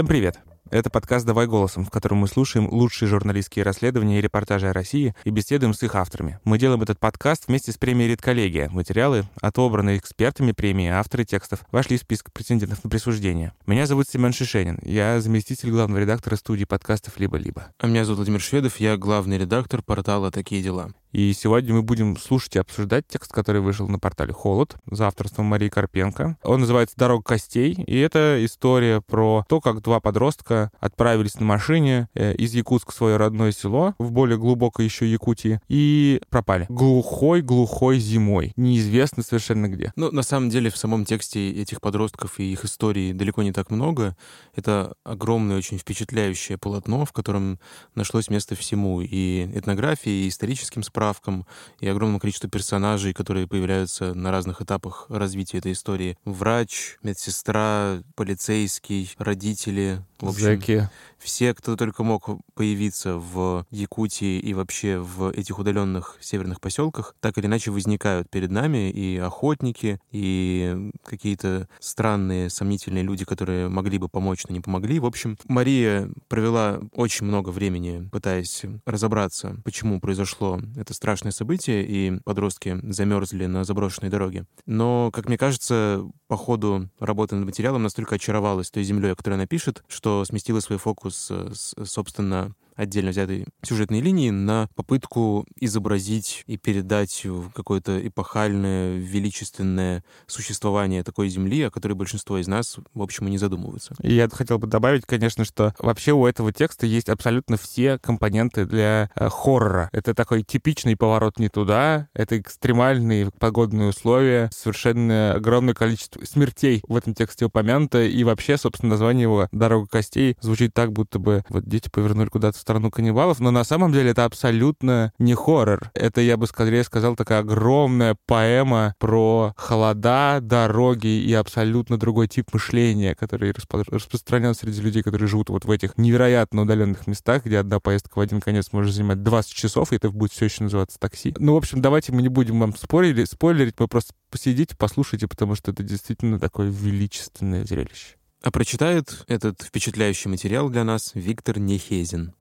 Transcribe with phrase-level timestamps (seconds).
[0.00, 0.40] Всем привет!
[0.70, 5.14] Это подкаст «Давай голосом», в котором мы слушаем лучшие журналистские расследования и репортажи о России
[5.24, 6.40] и беседуем с их авторами.
[6.42, 8.70] Мы делаем этот подкаст вместе с премией «Редколлегия».
[8.70, 13.52] Материалы, отобранные экспертами премии, авторы текстов, вошли в список претендентов на присуждение.
[13.66, 14.78] Меня зовут Семен Шишенин.
[14.80, 17.66] Я заместитель главного редактора студии подкастов «Либо-либо».
[17.78, 18.80] А меня зовут Владимир Шведов.
[18.80, 20.94] Я главный редактор портала «Такие дела».
[21.12, 25.46] И сегодня мы будем слушать и обсуждать текст, который вышел на портале «Холод» за авторством
[25.46, 26.36] Марии Карпенко.
[26.44, 32.08] Он называется «Дорога костей», и это история про то, как два подростка отправились на машине
[32.14, 36.66] э, из Якутска в свое родное село, в более глубокой еще Якутии, и пропали.
[36.68, 38.52] Глухой-глухой зимой.
[38.54, 39.92] Неизвестно совершенно где.
[39.96, 43.72] Ну, на самом деле, в самом тексте этих подростков и их истории далеко не так
[43.72, 44.16] много.
[44.54, 47.58] Это огромное, очень впечатляющее полотно, в котором
[47.96, 49.00] нашлось место всему.
[49.00, 51.46] И этнографии, и историческим справкам, справкам
[51.80, 56.18] и огромному количеству персонажей, которые появляются на разных этапах развития этой истории.
[56.26, 60.90] Врач, медсестра, полицейский, родители, в общем, Зэки.
[61.18, 67.38] все, кто только мог появиться в Якутии и вообще в этих удаленных северных поселках, так
[67.38, 74.08] или иначе возникают перед нами и охотники, и какие-то странные, сомнительные люди, которые могли бы
[74.08, 74.98] помочь, но не помогли.
[74.98, 82.18] В общем, Мария провела очень много времени, пытаясь разобраться, почему произошло это страшное событие, и
[82.24, 84.46] подростки замерзли на заброшенной дороге.
[84.66, 89.34] Но, как мне кажется, по ходу работы над материалом настолько очаровалась той землей, о которой
[89.34, 96.44] она пишет, что сместила свой фокус, э, собственно, отдельно взятой сюжетной линии на попытку изобразить
[96.46, 103.28] и передать какое-то эпохальное, величественное существование такой земли, о которой большинство из нас, в общем,
[103.28, 103.94] и не задумываются.
[104.02, 108.64] И я хотел бы добавить, конечно, что вообще у этого текста есть абсолютно все компоненты
[108.64, 109.90] для э, хоррора.
[109.92, 116.96] Это такой типичный поворот не туда, это экстремальные погодные условия, совершенно огромное количество смертей в
[116.96, 121.64] этом тексте упомянуто, и вообще, собственно, название его «Дорога костей» звучит так, будто бы вот
[121.64, 125.90] дети повернули куда-то в страну каннибалов, но на самом деле это абсолютно не хоррор.
[125.92, 132.54] Это, я бы скорее сказал, такая огромная поэма про холода, дороги и абсолютно другой тип
[132.54, 137.58] мышления, который распро- распространен среди людей, которые живут вот в этих невероятно удаленных местах, где
[137.58, 140.96] одна поездка в один конец может занимать 20 часов, и это будет все еще называться
[141.00, 141.34] такси.
[141.38, 145.56] Ну, в общем, давайте мы не будем вам спорить, спойлерить, мы просто посидите, послушайте, потому
[145.56, 148.14] что это действительно такое величественное зрелище.
[148.42, 152.32] А прочитает этот впечатляющий материал для нас Виктор Нехезин.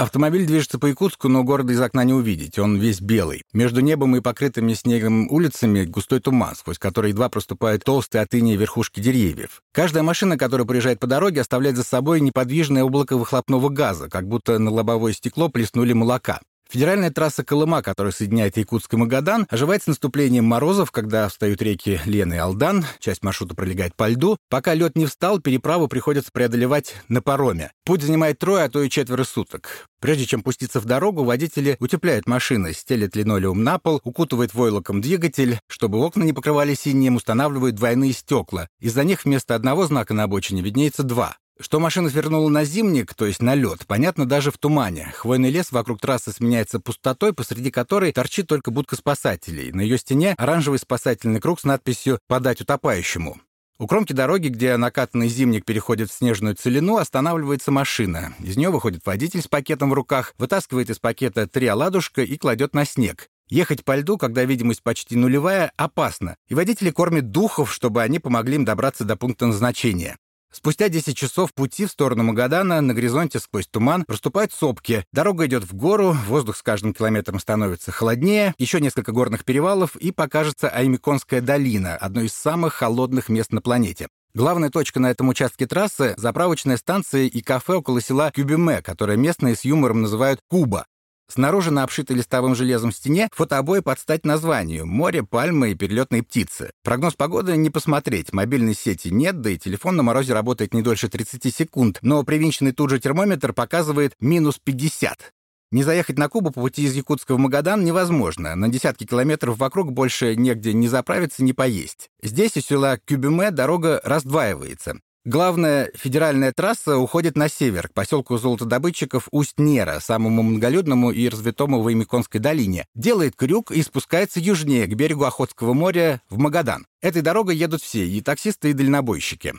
[0.00, 2.58] Автомобиль движется по Якутску, но города из окна не увидеть.
[2.58, 3.42] Он весь белый.
[3.52, 8.98] Между небом и покрытыми снегом улицами густой туман, сквозь который едва проступают толстые от верхушки
[8.98, 9.60] деревьев.
[9.72, 14.58] Каждая машина, которая проезжает по дороге, оставляет за собой неподвижное облако выхлопного газа, как будто
[14.58, 16.40] на лобовое стекло плеснули молока.
[16.70, 22.00] Федеральная трасса Колыма, которая соединяет Якутск и Магадан, оживает с наступлением морозов, когда встают реки
[22.04, 24.36] Лена и Алдан, часть маршрута пролегает по льду.
[24.48, 27.72] Пока лед не встал, переправу приходится преодолевать на пароме.
[27.84, 29.88] Путь занимает трое, а то и четверо суток.
[30.00, 35.58] Прежде чем пуститься в дорогу, водители утепляют машины, стелят линолеум на пол, укутывают войлоком двигатель,
[35.66, 38.68] чтобы окна не покрывались синим, устанавливают двойные стекла.
[38.78, 41.36] Из-за них вместо одного знака на обочине виднеется два.
[41.60, 45.12] Что машина свернула на зимник, то есть на лед, понятно даже в тумане.
[45.14, 49.70] Хвойный лес вокруг трассы сменяется пустотой, посреди которой торчит только будка спасателей.
[49.70, 53.38] На ее стене оранжевый спасательный круг с надписью «Подать утопающему».
[53.78, 58.34] У кромки дороги, где накатанный зимник переходит в снежную целину, останавливается машина.
[58.38, 62.74] Из нее выходит водитель с пакетом в руках, вытаскивает из пакета три оладушка и кладет
[62.74, 63.28] на снег.
[63.48, 68.54] Ехать по льду, когда видимость почти нулевая, опасно, и водители кормят духов, чтобы они помогли
[68.56, 70.16] им добраться до пункта назначения.
[70.52, 75.04] Спустя 10 часов пути в сторону Магадана на горизонте сквозь туман проступают сопки.
[75.12, 80.10] Дорога идет в гору, воздух с каждым километром становится холоднее, еще несколько горных перевалов и
[80.10, 84.08] покажется Аймиконская долина, одно из самых холодных мест на планете.
[84.34, 89.56] Главная точка на этом участке трассы— заправочная станция и кафе около села Кюбиме, которое местные
[89.56, 90.84] с юмором называют Куба.
[91.30, 96.72] Снаружи на обшитой листовым железом стене фотообои под стать названию «Море, пальмы и перелетные птицы».
[96.82, 101.08] Прогноз погоды не посмотреть, мобильной сети нет, да и телефон на морозе работает не дольше
[101.08, 105.32] 30 секунд, но привинченный тут же термометр показывает минус 50.
[105.70, 108.56] Не заехать на Кубу по пути из Якутска в Магадан невозможно.
[108.56, 112.10] На десятки километров вокруг больше негде не заправиться, не поесть.
[112.20, 115.00] Здесь у села Кюбюме дорога раздваивается.
[115.26, 121.92] Главная федеральная трасса уходит на север, к поселку золотодобытчиков Усть-Нера, самому многолюдному и развитому в
[121.92, 122.86] Имиконской долине.
[122.94, 126.86] Делает крюк и спускается южнее, к берегу Охотского моря, в Магадан.
[127.02, 129.52] Этой дорогой едут все, и таксисты, и дальнобойщики.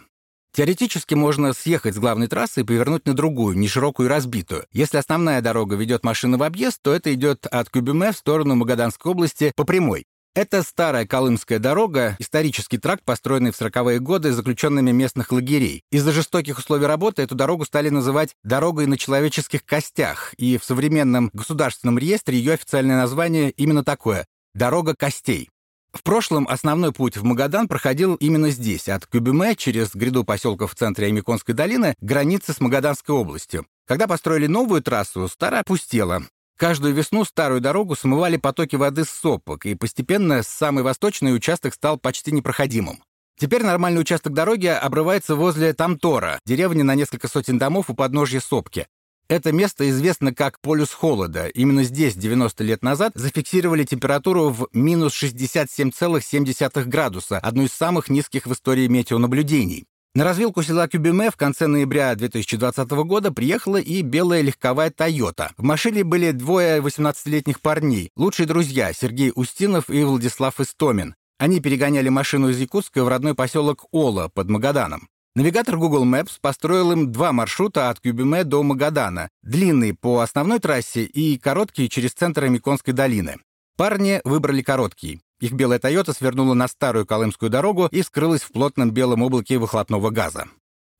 [0.53, 4.65] Теоретически можно съехать с главной трассы и повернуть на другую, не широкую и разбитую.
[4.73, 9.11] Если основная дорога ведет машину в объезд, то это идет от Кюбюме в сторону Магаданской
[9.11, 10.05] области по прямой.
[10.33, 15.83] Это старая Колымская дорога, исторический тракт, построенный в 40-е годы заключенными местных лагерей.
[15.91, 21.31] Из-за жестоких условий работы эту дорогу стали называть «дорогой на человеческих костях», и в современном
[21.33, 25.49] государственном реестре ее официальное название именно такое— «дорога костей».
[25.91, 30.75] В прошлом основной путь в Магадан проходил именно здесь, от Кюбюме через гряду поселков в
[30.75, 33.65] центре Аймиконской долины к границе с Магаданской областью.
[33.85, 36.23] Когда построили новую трассу, старая опустела.
[36.61, 41.97] Каждую весну старую дорогу смывали потоки воды с сопок, и постепенно самый восточный участок стал
[41.97, 43.01] почти непроходимым.
[43.39, 48.85] Теперь нормальный участок дороги обрывается возле Тамтора, деревни на несколько сотен домов у подножья сопки.
[49.27, 51.47] Это место известно как полюс холода.
[51.47, 58.45] Именно здесь 90 лет назад зафиксировали температуру в минус 67,7 градуса, одну из самых низких
[58.45, 59.87] в истории метеонаблюдений.
[60.13, 65.53] На развилку села Кюбиме в конце ноября 2020 года приехала и белая легковая «Тойота».
[65.55, 71.15] В машине были двое 18-летних парней, лучшие друзья Сергей Устинов и Владислав Истомин.
[71.39, 75.07] Они перегоняли машину из Якутска в родной поселок Ола под Магаданом.
[75.33, 81.05] Навигатор Google Maps построил им два маршрута от Кюбиме до Магадана, длинный по основной трассе
[81.05, 83.37] и короткий через центр Амиконской долины.
[83.77, 85.21] Парни выбрали короткий.
[85.41, 90.11] Их белая «Тойота» свернула на старую Колымскую дорогу и скрылась в плотном белом облаке выхлопного
[90.11, 90.47] газа.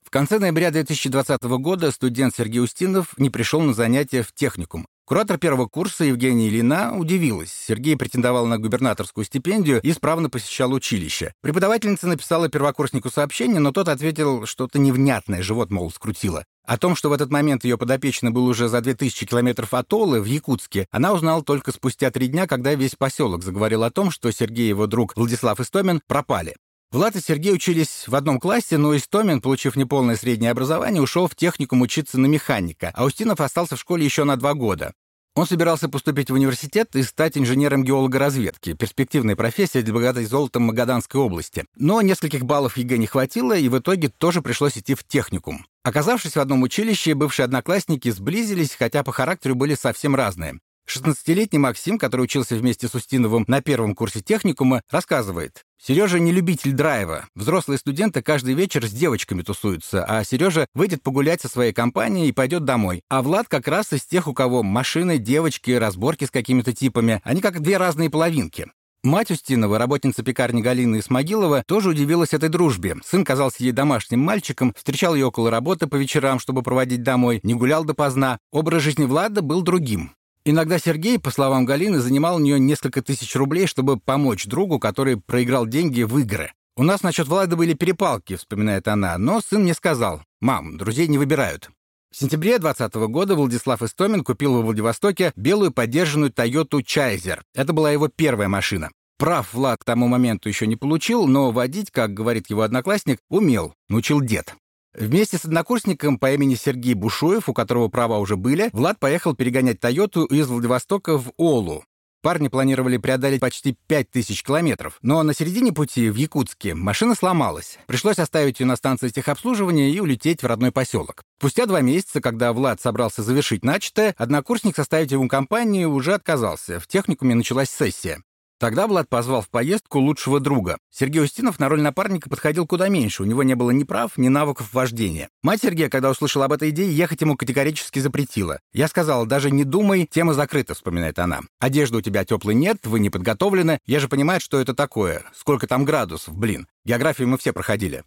[0.03, 4.85] В конце ноября 2020 года студент Сергей Устинов не пришел на занятия в техникум.
[5.05, 7.53] Куратор первого курса Евгения Ильина удивилась.
[7.53, 11.33] Сергей претендовал на губернаторскую стипендию и исправно посещал училище.
[11.41, 16.45] Преподавательница написала первокурснику сообщение, но тот ответил что-то невнятное, живот, мол, скрутило.
[16.65, 20.21] О том, что в этот момент ее подопечный был уже за 2000 километров от Олы
[20.21, 24.31] в Якутске, она узнала только спустя три дня, когда весь поселок заговорил о том, что
[24.31, 26.55] Сергей и его друг Владислав Истомин пропали.
[26.91, 31.35] Влад и Сергей учились в одном классе, но Истомин, получив неполное среднее образование, ушел в
[31.35, 34.93] техникум учиться на механика, а Устинов остался в школе еще на два года.
[35.33, 41.21] Он собирался поступить в университет и стать инженером геологоразведки, перспективная профессия для богатой золотом Магаданской
[41.21, 41.63] области.
[41.77, 45.65] Но нескольких баллов ЕГЭ не хватило, и в итоге тоже пришлось идти в техникум.
[45.83, 50.59] Оказавшись в одном училище, бывшие одноклассники сблизились, хотя по характеру были совсем разные.
[50.87, 55.63] 16-летний Максим, который учился вместе с Устиновым на первом курсе техникума, рассказывает.
[55.81, 57.27] Сережа не любитель драйва.
[57.33, 62.33] Взрослые студенты каждый вечер с девочками тусуются, а Сережа выйдет погулять со своей компанией и
[62.33, 63.01] пойдет домой.
[63.09, 67.21] А Влад как раз из тех, у кого машины, девочки, разборки с какими-то типами.
[67.23, 68.67] Они как две разные половинки.
[69.03, 72.97] Мать Устинова, работница пекарни Галины Исмагилова, тоже удивилась этой дружбе.
[73.03, 77.55] Сын казался ей домашним мальчиком, встречал ее около работы по вечерам, чтобы проводить домой, не
[77.55, 78.37] гулял допоздна.
[78.51, 80.11] Образ жизни Влада был другим.
[80.45, 85.17] Иногда Сергей, по словам Галины, занимал у нее несколько тысяч рублей, чтобы помочь другу, который
[85.17, 86.51] проиграл деньги в игры.
[86.77, 91.17] «У нас насчет Влада были перепалки»,— вспоминает она, но сын мне сказал, «Мам, друзей не
[91.17, 91.71] выбирают».
[92.11, 97.41] В сентябре 2020 года Владислав Истомин купил во Владивостоке белую поддержанную Toyota Чайзер.
[97.55, 98.91] Это была его первая машина.
[99.17, 103.73] Прав Влад к тому моменту еще не получил, но водить, как говорит его одноклассник, умел,
[103.87, 104.55] научил дед.
[104.93, 109.79] Вместе с однокурсником по имени Сергей Бушуев, у которого права уже были, Влад поехал перегонять
[109.79, 111.85] «Тойоту» из Владивостока в Олу.
[112.21, 117.79] Парни планировали преодолеть почти 5000 километров, но на середине пути в Якутске машина сломалась.
[117.87, 121.23] Пришлось оставить ее на станции техобслуживания и улететь в родной поселок.
[121.39, 126.79] Спустя два месяца, когда Влад собрался завершить начатое, однокурсник составить ему компанию уже отказался.
[126.79, 128.21] В техникуме началась сессия.
[128.61, 130.77] Тогда Влад позвал в поездку лучшего друга.
[130.91, 134.27] Сергей Устинов на роль напарника подходил куда меньше, у него не было ни прав, ни
[134.27, 135.29] навыков вождения.
[135.41, 138.59] Мать Сергея, когда услышала об этой идее, ехать ему категорически запретила.
[138.71, 141.39] «Я сказала, даже не думай, тема закрыта»,— вспоминает она.
[141.57, 143.79] «Одежды у тебя теплой нет, вы не подготовлены.
[143.87, 145.23] Я же понимаю, что это такое.
[145.35, 146.67] Сколько там градусов, блин.
[146.85, 148.03] Географию мы все проходили».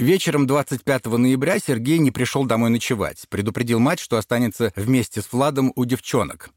[0.00, 3.26] Вечером 25 ноября Сергей не пришел домой ночевать.
[3.28, 6.50] Предупредил мать, что останется вместе с Владом у девчонок.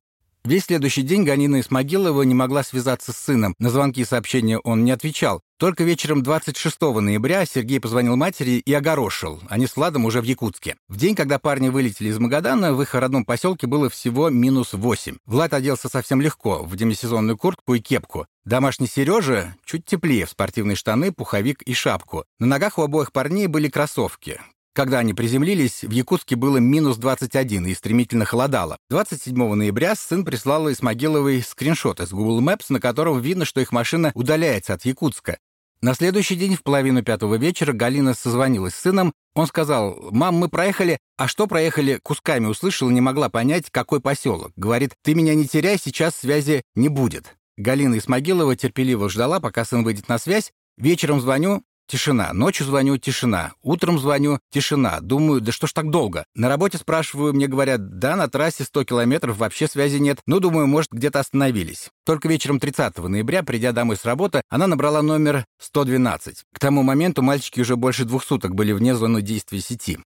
[0.46, 3.56] Весь следующий день Ганина Исмагилова не могла связаться с сыном.
[3.58, 5.42] На звонки и сообщения он не отвечал.
[5.58, 9.42] Только вечером 26 ноября Сергей позвонил матери и огорошил.
[9.50, 10.76] Они с Владом уже в Якутске.
[10.88, 15.16] В день, когда парни вылетели из Магадана, в их родном поселке было всего минус 8.
[15.26, 18.28] Влад оделся совсем легко, в демисезонную куртку и кепку.
[18.44, 22.24] Домашний Сережа чуть теплее, в спортивные штаны, пуховик и шапку.
[22.38, 24.40] На ногах у обоих парней были кроссовки.
[24.76, 28.78] Когда они приземлились, в Якутске было минус 21 и стремительно холодало.
[28.90, 33.72] 27 ноября сын прислал из Могиловой скриншот из Google Maps, на котором видно, что их
[33.72, 35.38] машина удаляется от Якутска.
[35.80, 39.14] На следующий день в половину пятого вечера Галина созвонилась с сыном.
[39.34, 44.52] Он сказал, «Мам, мы проехали...» А что проехали, кусками услышал, не могла понять, какой поселок.
[44.58, 47.38] Говорит, «Ты меня не теряй, сейчас связи не будет».
[47.56, 50.52] Галина Исмагилова терпеливо ждала, пока сын выйдет на связь.
[50.78, 52.34] Вечером звоню, Тишина.
[52.34, 53.54] Ночью звоню, тишина.
[53.62, 55.00] Утром звоню, тишина.
[55.02, 56.26] Думаю, да что ж так долго?
[56.34, 60.20] На работе спрашиваю, мне говорят, да, на трассе 100 километров вообще связи нет.
[60.26, 61.90] Ну, думаю, может, где-то остановились.
[62.04, 66.44] Только вечером 30 ноября, придя домой с работы, она набрала номер 112.
[66.52, 70.00] К тому моменту мальчики уже больше двух суток были вне зоны действия сети.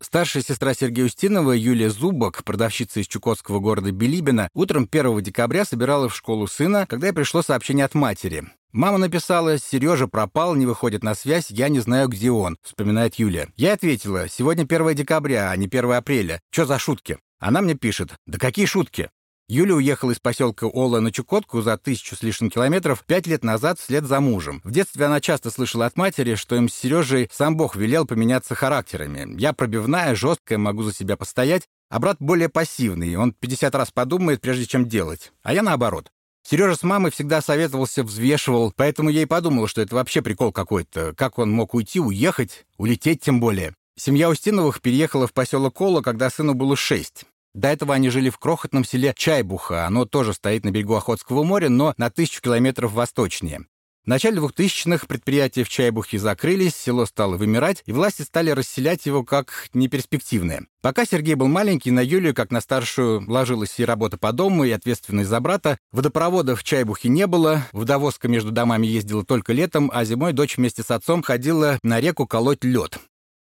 [0.00, 6.08] Старшая сестра Сергея Устинова, Юлия Зубок, продавщица из чукотского города Билибина, утром 1 декабря собирала
[6.08, 8.44] в школу сына, когда ей пришло сообщение от матери.
[8.74, 13.48] Мама написала, Сережа пропал, не выходит на связь, я не знаю, где он, вспоминает Юлия.
[13.54, 16.40] Я ответила, сегодня 1 декабря, а не 1 апреля.
[16.50, 17.18] Что за шутки?
[17.38, 19.10] Она мне пишет, да какие шутки?
[19.46, 23.78] Юля уехала из поселка Ола на Чукотку за тысячу с лишним километров пять лет назад
[23.78, 24.60] вслед за мужем.
[24.64, 28.56] В детстве она часто слышала от матери, что им с Сережей сам Бог велел поменяться
[28.56, 29.40] характерами.
[29.40, 34.40] Я пробивная, жесткая, могу за себя постоять, а брат более пассивный, он 50 раз подумает,
[34.40, 35.30] прежде чем делать.
[35.44, 36.10] А я наоборот.
[36.46, 41.14] Сережа с мамой всегда советовался, взвешивал, поэтому я и подумала, что это вообще прикол какой-то.
[41.16, 43.74] Как он мог уйти, уехать, улететь тем более.
[43.96, 47.24] Семья Устиновых переехала в поселок Кола, когда сыну было шесть.
[47.54, 49.86] До этого они жили в крохотном селе Чайбуха.
[49.86, 53.66] Оно тоже стоит на берегу Охотского моря, но на тысячу километров восточнее.
[54.04, 59.24] В начале 2000-х предприятия в Чайбухе закрылись, село стало вымирать, и власти стали расселять его
[59.24, 60.66] как неперспективное.
[60.82, 64.70] Пока Сергей был маленький, на Юлию, как на старшую, ложилась и работа по дому, и
[64.72, 65.78] ответственность за брата.
[65.90, 70.82] Водопровода в Чайбухе не было, водовозка между домами ездила только летом, а зимой дочь вместе
[70.82, 72.98] с отцом ходила на реку колоть лед.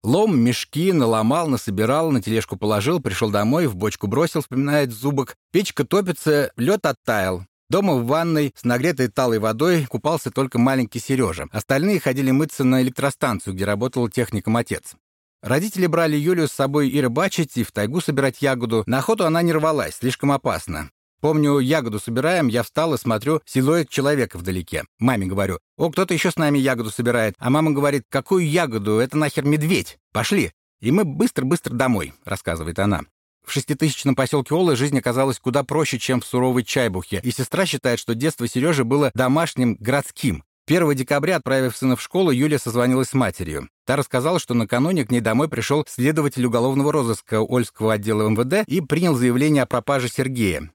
[0.01, 5.35] Лом, мешки, наломал, насобирал, на тележку положил, пришел домой, в бочку бросил, вспоминает Зубок.
[5.51, 7.43] Печка топится, лед оттаял.
[7.69, 11.47] Дома в ванной с нагретой талой водой купался только маленький Сережа.
[11.51, 14.95] Остальные ходили мыться на электростанцию, где работал техником отец.
[15.41, 18.83] Родители брали Юлю с собой и рыбачить, и в тайгу собирать ягоду.
[18.87, 20.91] На охоту она не рвалась, слишком опасно.
[21.19, 24.83] Помню, ягоду собираем, я встал и смотрю силуэт человека вдалеке.
[24.99, 27.35] Маме говорю, о, кто-то еще с нами ягоду собирает.
[27.37, 29.97] А мама говорит, какую ягоду, это нахер медведь.
[30.13, 30.53] Пошли.
[30.79, 33.01] И мы быстро-быстро домой, рассказывает она.
[33.47, 37.97] В шеститысячном поселке Олы жизнь оказалась куда проще, чем в суровой Чайбухе, и сестра считает,
[37.97, 40.43] что детство Сережи было домашним, городским.
[40.67, 43.69] 1 декабря, отправив сына в школу, Юлия созвонилась с матерью.
[43.85, 48.81] Та рассказала, что накануне к ней домой пришел следователь уголовного розыска Ольского отдела МВД и
[48.81, 50.69] принял заявление о пропаже Сергея.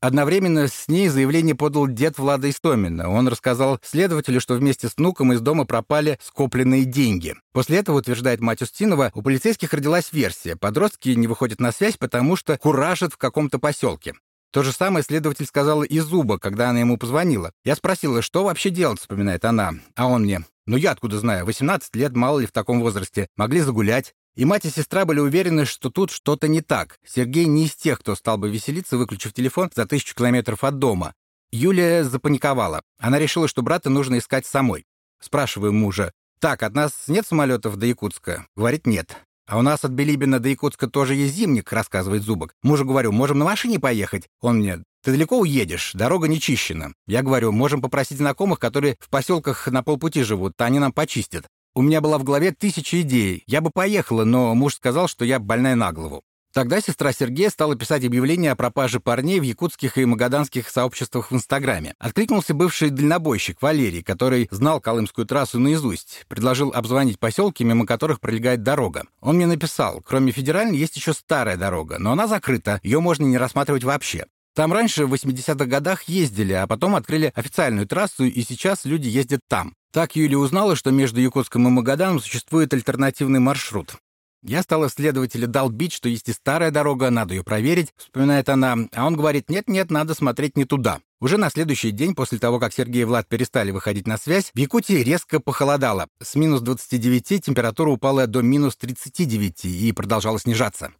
[0.00, 3.10] Одновременно с ней заявление подал дед Влада Истомина.
[3.10, 7.34] Он рассказал следователю, что вместе с внуком из дома пропали скопленные деньги.
[7.52, 10.56] После этого, утверждает мать Устинова, у полицейских родилась версия.
[10.56, 14.14] Подростки не выходят на связь, потому что куражат в каком-то поселке.
[14.52, 17.52] То же самое следователь сказала и Зуба, когда она ему позвонила.
[17.62, 19.74] Я спросила, что вообще делать, вспоминает она.
[19.94, 23.28] А он мне, ну я откуда знаю, 18 лет, мало ли в таком возрасте.
[23.36, 24.14] Могли загулять.
[24.40, 26.98] И мать и сестра были уверены, что тут что-то не так.
[27.06, 31.12] Сергей не из тех, кто стал бы веселиться, выключив телефон за тысячу километров от дома.
[31.52, 32.80] Юлия запаниковала.
[32.98, 34.86] Она решила, что брата нужно искать самой.
[35.20, 36.10] Спрашиваю мужа.
[36.40, 39.14] «Так, от нас нет самолетов до Якутска?» Говорит, нет.
[39.46, 42.54] «А у нас от Белибина до Якутска тоже есть зимник»,— рассказывает Зубок.
[42.62, 46.94] Мужу говорю, «Можем на машине поехать?» Он мне, «Ты далеко уедешь, дорога не чищена».
[47.06, 51.46] Я говорю, «Можем попросить знакомых, которые в поселках на полпути живут, они нам почистят».
[51.72, 53.44] У меня была в голове тысяча идей.
[53.46, 56.22] Я бы поехала, но муж сказал, что я больная на голову.
[56.52, 61.34] Тогда сестра Сергея стала писать объявления о пропаже парней в якутских и магаданских сообществах в
[61.36, 61.94] Инстаграме.
[62.00, 66.24] Откликнулся бывший дальнобойщик Валерий, который знал Колымскую трассу наизусть.
[66.26, 69.04] Предложил обзвонить поселки, мимо которых пролегает дорога.
[69.20, 73.38] Он мне написал, кроме федеральной есть еще старая дорога, но она закрыта, ее можно не
[73.38, 74.26] рассматривать вообще.
[74.54, 79.40] Там раньше в 80-х годах ездили, а потом открыли официальную трассу, и сейчас люди ездят
[79.48, 79.74] там.
[79.92, 83.96] Так Юлия узнала, что между Якутском и Магаданом существует альтернативный маршрут.
[84.42, 89.06] Я стала следователя долбить, что есть и старая дорога, надо ее проверить, вспоминает она, а
[89.06, 91.00] он говорит, нет-нет, надо смотреть не туда.
[91.20, 94.58] Уже на следующий день, после того, как Сергей и Влад перестали выходить на связь, в
[94.58, 96.08] Якутии резко похолодало.
[96.22, 100.90] С минус 29 температура упала до минус 39 и продолжала снижаться.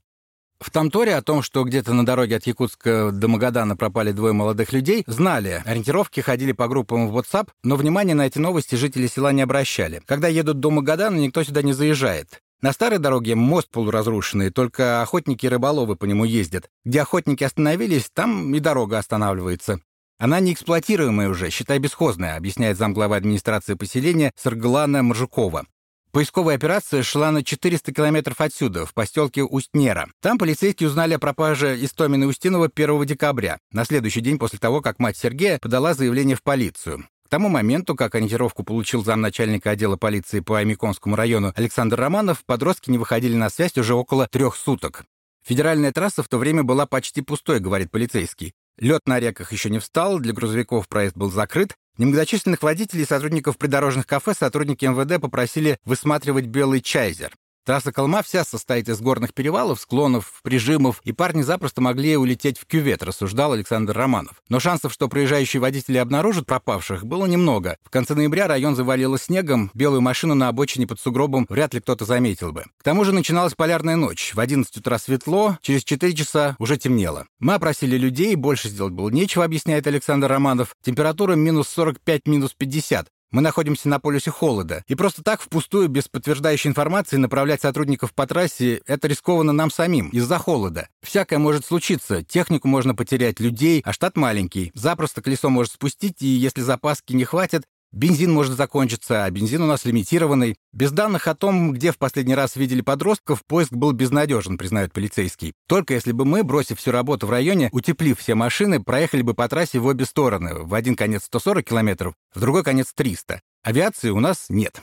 [0.60, 4.74] В Тамторе о том, что где-то на дороге от Якутска до Магадана пропали двое молодых
[4.74, 5.62] людей, знали.
[5.64, 10.02] Ориентировки ходили по группам в WhatsApp, но внимания на эти новости жители села не обращали.
[10.04, 12.42] Когда едут до Магадана, никто сюда не заезжает.
[12.60, 16.68] На старой дороге мост полуразрушенный, только охотники и рыболовы по нему ездят.
[16.84, 19.80] Где охотники остановились, там и дорога останавливается.
[20.18, 25.64] Она не эксплуатируемая уже, считай бесхозная, объясняет замглавы администрации поселения Сарглана Моржукова.
[26.12, 30.08] Поисковая операция шла на 400 километров отсюда, в поселке Устнера.
[30.20, 34.98] Там полицейские узнали о пропаже Истомина Устинова 1 декабря, на следующий день после того, как
[34.98, 37.06] мать Сергея подала заявление в полицию.
[37.26, 42.90] К тому моменту, как ориентировку получил замначальника отдела полиции по Амиконскому району Александр Романов, подростки
[42.90, 45.04] не выходили на связь уже около трех суток.
[45.46, 48.52] Федеральная трасса в то время была почти пустой, говорит полицейский.
[48.78, 53.58] Лед на реках еще не встал, для грузовиков проезд был закрыт, Немногочисленных водителей и сотрудников
[53.58, 57.36] придорожных кафе сотрудники МВД попросили высматривать белый чайзер.
[57.70, 62.66] Трасса Колма вся состоит из горных перевалов, склонов, прижимов, и парни запросто могли улететь в
[62.66, 64.42] кювет, рассуждал Александр Романов.
[64.48, 67.76] Но шансов, что проезжающие водители обнаружат пропавших, было немного.
[67.84, 72.04] В конце ноября район завалило снегом, белую машину на обочине под сугробом вряд ли кто-то
[72.04, 72.64] заметил бы.
[72.76, 74.32] К тому же начиналась полярная ночь.
[74.34, 77.28] В 11 утра светло, через 4 часа уже темнело.
[77.38, 80.74] Мы опросили людей, больше сделать было нечего, объясняет Александр Романов.
[80.82, 83.06] Температура минус 45, минус 50.
[83.32, 88.26] Мы находимся на полюсе холода, и просто так впустую, без подтверждающей информации, направлять сотрудников по
[88.26, 90.88] трассе— это рискованно нам самим, из-за холода.
[91.00, 94.72] Всякое может случиться, технику можно потерять, людей, а штат маленький.
[94.74, 99.66] Запросто колесо может спустить, и если запаски не хватит, Бензин может закончиться, а бензин у
[99.66, 100.56] нас лимитированный.
[100.72, 105.54] Без данных о том, где в последний раз видели подростков, поиск был безнадежен, признают полицейские.
[105.66, 109.48] Только если бы мы, бросив всю работу в районе, утеплив все машины, проехали бы по
[109.48, 110.62] трассе в обе стороны.
[110.62, 113.40] В один конец 140 километров, в другой конец 300.
[113.64, 114.80] Авиации у нас нет.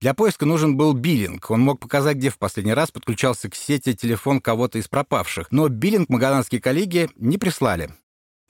[0.00, 1.50] Для поиска нужен был биллинг.
[1.50, 5.50] Он мог показать, где в последний раз подключался к сети телефон кого-то из пропавших.
[5.50, 7.90] Но биллинг магаданские коллеги не прислали.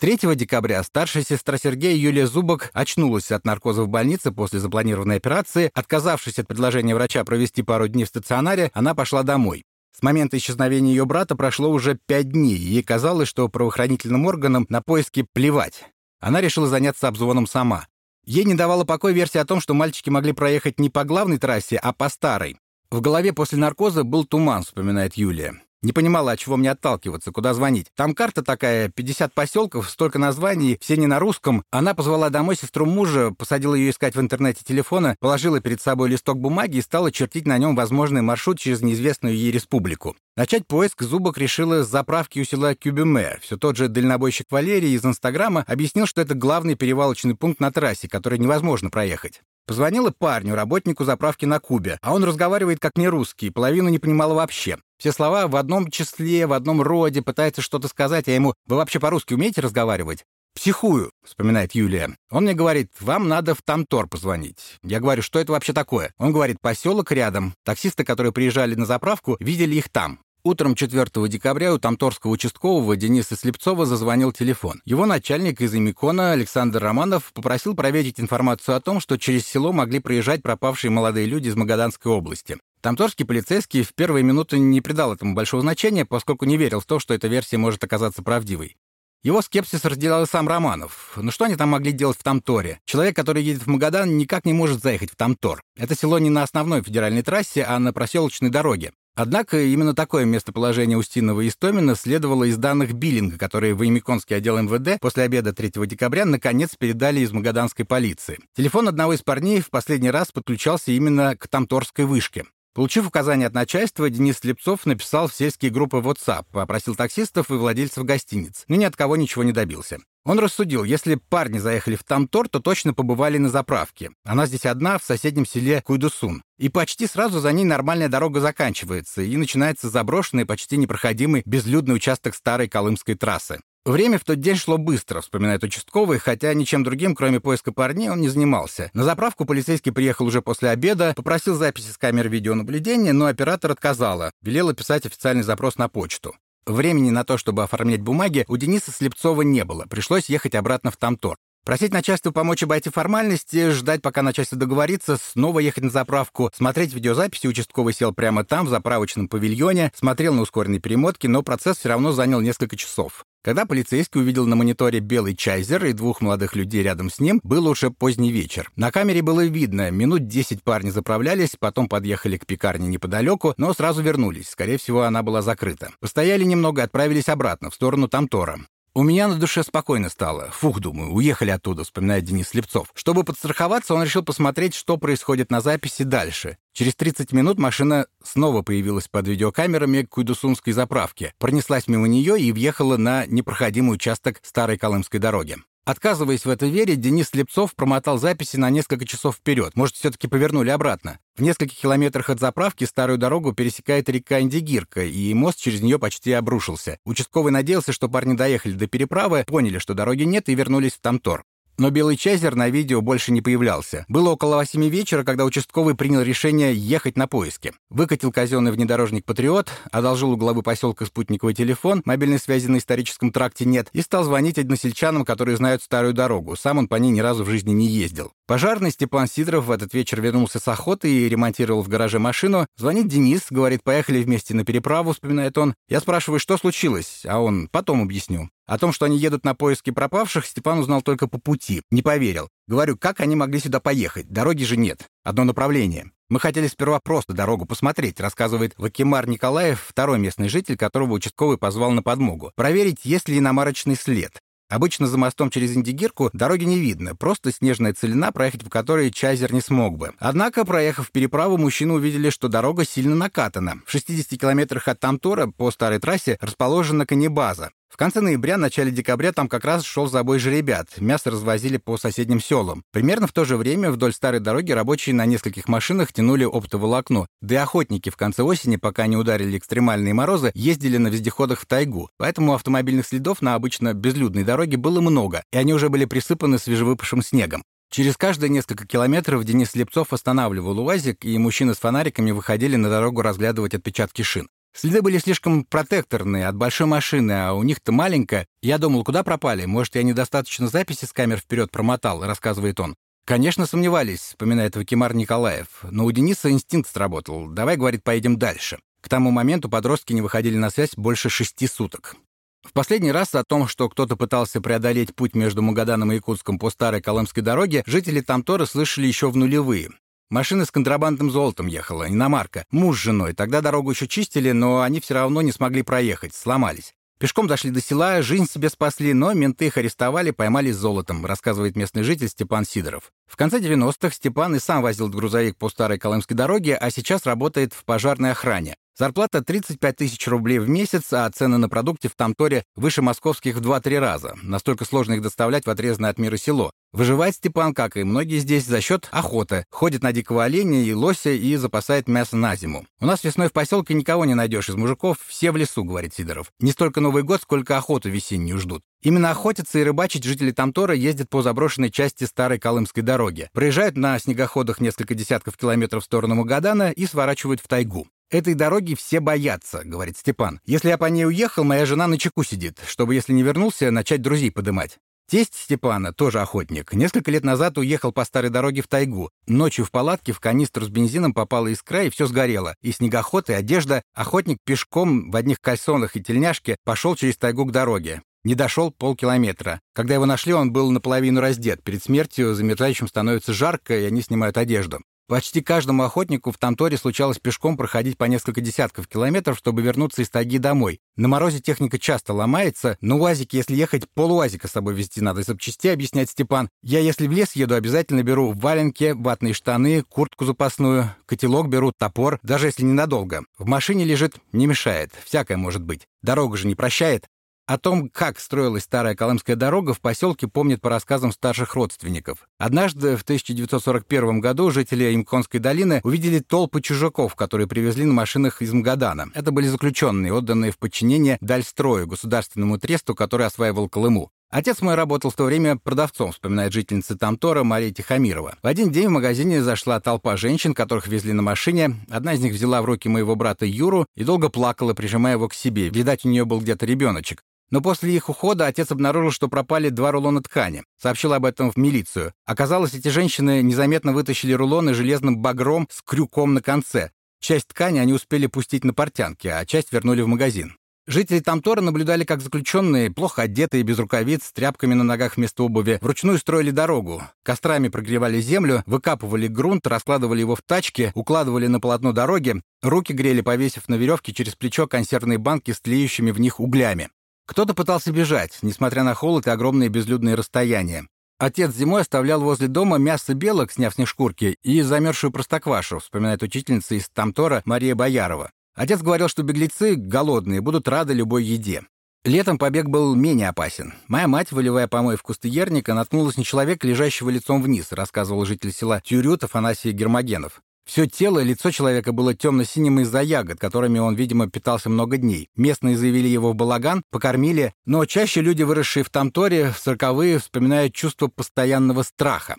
[0.00, 5.70] 3 декабря старшая сестра Сергея Юлия Зубок очнулась от наркоза в больнице после запланированной операции.
[5.72, 9.64] Отказавшись от предложения врача провести пару дней в стационаре, она пошла домой.
[9.96, 14.66] С момента исчезновения ее брата прошло уже пять дней, и ей казалось, что правоохранительным органам
[14.68, 15.84] на поиски плевать.
[16.20, 17.86] Она решила заняться обзвоном сама.
[18.26, 21.76] Ей не давала покоя версия о том, что мальчики могли проехать не по главной трассе,
[21.76, 22.58] а по старой.
[22.90, 25.62] В голове после наркоза был туман, вспоминает Юлия.
[25.84, 27.88] Не понимала, от чего мне отталкиваться, куда звонить.
[27.94, 31.62] Там карта такая, 50 поселков, столько названий, все не на русском.
[31.70, 36.38] Она позвала домой сестру мужа, посадила ее искать в интернете телефона, положила перед собой листок
[36.38, 40.16] бумаги и стала чертить на нем возможный маршрут через неизвестную ей республику.
[40.38, 43.38] Начать поиск Зубок решила с заправки у села Кюбеме.
[43.42, 48.08] Все тот же дальнобойщик Валерий из Инстаграма объяснил, что это главный перевалочный пункт на трассе,
[48.08, 49.42] который невозможно проехать.
[49.66, 54.34] Позвонила парню, работнику заправки на Кубе, а он разговаривает как не русский, половину не понимала
[54.34, 54.78] вообще.
[54.98, 59.00] Все слова в одном числе, в одном роде, пытается что-то сказать, а ему «Вы вообще
[59.00, 60.24] по-русски умеете разговаривать?»
[60.54, 62.14] «Психую»,— вспоминает Юлия.
[62.30, 64.78] Он мне говорит, вам надо в Тамтор позвонить.
[64.82, 66.12] Я говорю, что это вообще такое?
[66.18, 67.54] Он говорит, поселок рядом.
[67.64, 70.20] Таксисты, которые приезжали на заправку, видели их там.
[70.46, 74.82] Утром 4 декабря у Тамторского участкового Дениса Слепцова зазвонил телефон.
[74.84, 80.00] Его начальник из Имикона Александр Романов попросил проверить информацию о том, что через село могли
[80.00, 82.58] проезжать пропавшие молодые люди из Магаданской области.
[82.82, 86.98] Тамторский полицейский в первые минуты не придал этому большого значения, поскольку не верил в то,
[86.98, 88.76] что эта версия может оказаться правдивой.
[89.22, 91.14] Его скепсис разделял и сам Романов.
[91.16, 92.80] Но что они там могли делать в Тамторе?
[92.84, 95.62] Человек, который едет в Магадан, никак не может заехать в Тамтор.
[95.74, 98.92] Это село не на основной федеральной трассе, а на проселочной дороге.
[99.16, 104.58] Однако именно такое местоположение Устинова и Истомина следовало из данных биллинга, которые в Имиконский отдел
[104.60, 108.40] МВД после обеда 3 декабря наконец передали из магаданской полиции.
[108.56, 112.44] Телефон одного из парней в последний раз подключался именно к Тамторской вышке.
[112.74, 118.04] Получив указание от начальства, Денис Слепцов написал в сельские группы WhatsApp, попросил таксистов и владельцев
[118.04, 119.98] гостиниц, но ни от кого ничего не добился.
[120.24, 124.10] Он рассудил, если парни заехали в Тамтор, то точно побывали на заправке.
[124.24, 126.42] Она здесь одна, в соседнем селе Куйдусун.
[126.58, 132.34] И почти сразу за ней нормальная дорога заканчивается, и начинается заброшенный, почти непроходимый, безлюдный участок
[132.34, 133.60] старой Колымской трассы.
[133.84, 138.22] Время в тот день шло быстро, вспоминает участковый, хотя ничем другим, кроме поиска парней, он
[138.22, 138.90] не занимался.
[138.94, 144.32] На заправку полицейский приехал уже после обеда, попросил записи с камер видеонаблюдения, но оператор отказала,
[144.40, 146.34] велела писать официальный запрос на почту.
[146.66, 150.96] Времени на то, чтобы оформлять бумаги, у Дениса Слепцова не было, пришлось ехать обратно в
[150.96, 151.36] Тамтор.
[151.64, 157.46] Просить начальство помочь обойти формальности, ждать, пока начальство договорится, снова ехать на заправку, смотреть видеозаписи.
[157.46, 162.12] Участковый сел прямо там, в заправочном павильоне, смотрел на ускоренной перемотке, но процесс все равно
[162.12, 163.24] занял несколько часов.
[163.44, 167.68] Когда полицейский увидел на мониторе белый чайзер и двух молодых людей рядом с ним, был
[167.68, 168.70] уже поздний вечер.
[168.74, 174.00] На камере было видно, минут десять парни заправлялись, потом подъехали к пекарне неподалеку, но сразу
[174.00, 174.48] вернулись.
[174.48, 175.90] Скорее всего, она была закрыта.
[176.00, 178.60] Постояли немного, отправились обратно, в сторону Тамтора.
[178.96, 180.50] У меня на душе спокойно стало.
[180.52, 182.86] Фух, думаю, уехали оттуда, вспоминает Денис Слепцов.
[182.94, 186.58] Чтобы подстраховаться, он решил посмотреть, что происходит на записи дальше.
[186.72, 192.52] Через 30 минут машина снова появилась под видеокамерами к Куйдусунской заправке, пронеслась мимо нее и
[192.52, 195.56] въехала на непроходимый участок старой Колымской дороги.
[195.84, 199.76] Отказываясь в это верить, Денис Слепцов промотал записи на несколько часов вперед.
[199.76, 201.18] Может, все-таки повернули обратно.
[201.36, 206.32] В нескольких километрах от заправки старую дорогу пересекает река Индигирка, и мост через нее почти
[206.32, 206.98] обрушился.
[207.04, 211.44] Участковый надеялся, что парни доехали до переправы, поняли, что дороги нет, и вернулись в Тамтор.
[211.76, 214.04] Но белый чайзер на видео больше не появлялся.
[214.08, 217.72] Было около восьми вечера, когда участковый принял решение ехать на поиски.
[217.90, 223.64] Выкатил казенный внедорожник «Патриот», одолжил у главы поселка спутниковый телефон, мобильной связи на историческом тракте
[223.64, 226.54] нет, и стал звонить односельчанам, которые знают старую дорогу.
[226.56, 228.32] Сам он по ней ни разу в жизни не ездил.
[228.46, 232.66] Пожарный Степан Сидоров в этот вечер вернулся с охоты и ремонтировал в гараже машину.
[232.76, 235.74] Звонит Денис, говорит, поехали вместе на переправу, вспоминает он.
[235.88, 238.50] Я спрашиваю, что случилось, а он потом объясню.
[238.66, 241.82] О том, что они едут на поиски пропавших, Степан узнал только по пути.
[241.90, 242.48] Не поверил.
[242.66, 244.28] Говорю, как они могли сюда поехать?
[244.28, 245.06] Дороги же нет.
[245.22, 246.10] Одно направление.
[246.30, 251.90] Мы хотели сперва просто дорогу посмотреть, рассказывает Вакимар Николаев, второй местный житель, которого участковый позвал
[251.90, 252.52] на подмогу.
[252.56, 254.40] Проверить, есть ли иномарочный след.
[254.70, 259.52] Обычно за мостом через Индигирку дороги не видно, просто снежная целина, проехать по которой Чайзер
[259.52, 260.14] не смог бы.
[260.18, 263.82] Однако, проехав переправу, мужчины увидели, что дорога сильно накатана.
[263.86, 267.70] В 60 километрах от Тамтора по старой трассе расположена канибаза.
[267.94, 270.88] В конце ноября, начале декабря там как раз шел забой жеребят.
[270.98, 272.82] Мясо развозили по соседним селам.
[272.90, 277.28] Примерно в то же время вдоль старой дороги рабочие на нескольких машинах тянули оптоволокно.
[277.40, 281.66] Да и охотники в конце осени, пока не ударили экстремальные морозы, ездили на вездеходах в
[281.66, 282.10] тайгу.
[282.18, 287.22] Поэтому автомобильных следов на обычно безлюдной дороге было много, и они уже были присыпаны свежевыпавшим
[287.22, 287.62] снегом.
[287.92, 293.22] Через каждые несколько километров Денис Слепцов останавливал УАЗик, и мужчины с фонариками выходили на дорогу
[293.22, 294.48] разглядывать отпечатки шин.
[294.76, 298.46] Следы были слишком протекторные от большой машины, а у них-то маленькая.
[298.60, 299.66] Я думал, куда пропали?
[299.66, 302.96] Может, я недостаточно записи с камер вперед промотал, рассказывает он.
[303.24, 305.68] Конечно, сомневались, вспоминает Вакимар Николаев.
[305.82, 307.46] Но у Дениса инстинкт сработал.
[307.48, 308.78] Давай, говорит, поедем дальше.
[309.00, 312.16] К тому моменту подростки не выходили на связь больше шести суток.
[312.64, 316.70] В последний раз о том, что кто-то пытался преодолеть путь между Магаданом и Якутском по
[316.70, 319.90] старой Колымской дороге, жители Тамтора слышали еще в нулевые.
[320.34, 322.64] Машина с контрабандным золотом ехала, иномарка.
[322.72, 323.34] Муж с женой.
[323.34, 326.92] Тогда дорогу еще чистили, но они все равно не смогли проехать, сломались.
[327.20, 331.76] Пешком дошли до села, жизнь себе спасли, но менты их арестовали, поймали с золотом, рассказывает
[331.76, 333.12] местный житель Степан Сидоров.
[333.28, 337.72] В конце 90-х Степан и сам возил грузовик по старой Колымской дороге, а сейчас работает
[337.72, 338.74] в пожарной охране.
[338.98, 343.60] Зарплата 35 тысяч рублей в месяц, а цены на продукты в Тамторе выше московских в
[343.60, 344.34] 2-3 раза.
[344.42, 346.72] Настолько сложно их доставлять в отрезанное от мира село.
[346.94, 349.66] Выживает Степан, как и многие здесь, за счет охоты.
[349.68, 352.86] Ходит на дикого оленя и лося и запасает мясо на зиму.
[353.00, 356.52] У нас весной в поселке никого не найдешь из мужиков, все в лесу, говорит Сидоров.
[356.60, 358.82] Не столько Новый год, сколько охоту весеннюю ждут.
[359.02, 363.48] Именно охотиться и рыбачить жители Тамтора ездят по заброшенной части старой Колымской дороги.
[363.52, 368.06] Проезжают на снегоходах несколько десятков километров в сторону Магадана и сворачивают в тайгу.
[368.30, 370.60] «Этой дороги все боятся»,— говорит Степан.
[370.64, 374.22] «Если я по ней уехал, моя жена на чеку сидит, чтобы, если не вернулся, начать
[374.22, 374.98] друзей подымать».
[375.26, 379.30] Тесть Степана, тоже охотник, несколько лет назад уехал по старой дороге в тайгу.
[379.46, 382.74] Ночью в палатке в канистру с бензином попала искра, и все сгорело.
[382.82, 384.02] И снегоход, и одежда.
[384.14, 388.22] Охотник пешком в одних кальсонах и тельняшке пошел через тайгу к дороге.
[388.44, 389.80] Не дошел полкилометра.
[389.94, 391.82] Когда его нашли, он был наполовину раздет.
[391.82, 395.00] Перед смертью замерзающим становится жарко, и они снимают одежду.
[395.26, 400.28] Почти каждому охотнику в Тамторе случалось пешком проходить по несколько десятков километров, чтобы вернуться из
[400.28, 401.00] тайги домой.
[401.16, 405.46] На морозе техника часто ломается, но УАЗик, если ехать, полуазика с собой везти надо из
[405.46, 406.68] запчастей, объясняет Степан.
[406.82, 412.38] Я, если в лес еду, обязательно беру валенки, ватные штаны, куртку запасную, котелок беру, топор,
[412.42, 413.44] даже если ненадолго.
[413.56, 416.06] В машине лежит, не мешает, всякое может быть.
[416.20, 417.24] Дорога же не прощает.
[417.66, 422.46] О том, как строилась старая Колымская дорога, в поселке помнят по рассказам старших родственников.
[422.58, 428.70] Однажды в 1941 году жители Имконской долины увидели толпы чужаков, которые привезли на машинах из
[428.74, 429.30] Мгадана.
[429.32, 434.30] Это были заключенные, отданные в подчинение Дальстрою, государственному тресту, который осваивал Колыму.
[434.50, 438.56] Отец мой работал в то время продавцом, вспоминает жительница Тамтора Мария Тихомирова.
[438.62, 441.96] В один день в магазине зашла толпа женщин, которых везли на машине.
[442.10, 445.54] Одна из них взяла в руки моего брата Юру и долго плакала, прижимая его к
[445.54, 445.88] себе.
[445.88, 447.42] Видать, у нее был где-то ребеночек.
[447.70, 450.84] Но после их ухода отец обнаружил, что пропали два рулона ткани.
[451.00, 452.32] Сообщил об этом в милицию.
[452.46, 457.10] Оказалось, эти женщины незаметно вытащили рулоны железным багром с крюком на конце.
[457.40, 460.76] Часть ткани они успели пустить на портянки, а часть вернули в магазин.
[461.06, 465.98] Жители Тамтора наблюдали, как заключенные, плохо одетые, без рукавиц, с тряпками на ногах вместо обуви,
[466.00, 467.22] вручную строили дорогу.
[467.42, 473.42] Кострами прогревали землю, выкапывали грунт, раскладывали его в тачки, укладывали на полотно дороги, руки грели,
[473.42, 477.10] повесив на веревке через плечо консервные банки с тлеющими в них углями.
[477.46, 481.06] Кто-то пытался бежать, несмотря на холод и огромные безлюдные расстояния.
[481.38, 486.42] Отец зимой оставлял возле дома мясо белок, сняв с них шкурки, и замерзшую простоквашу, вспоминает
[486.42, 488.50] учительница из Тамтора Мария Боярова.
[488.74, 491.82] Отец говорил, что беглецы, голодные, будут рады любой еде.
[492.24, 493.92] Летом побег был менее опасен.
[494.08, 499.00] Моя мать, выливая помой в кустыерника, наткнулась на человека, лежащего лицом вниз, рассказывал житель села
[499.00, 500.62] Тюрют Афанасий Гермогенов.
[500.84, 505.48] Все тело и лицо человека было темно-синим из-за ягод, которыми он, видимо, питался много дней.
[505.56, 510.94] Местные завели его в балаган, покормили, но чаще люди, выросшие в Тамторе, в сороковые, вспоминают
[510.94, 512.56] чувство постоянного страха.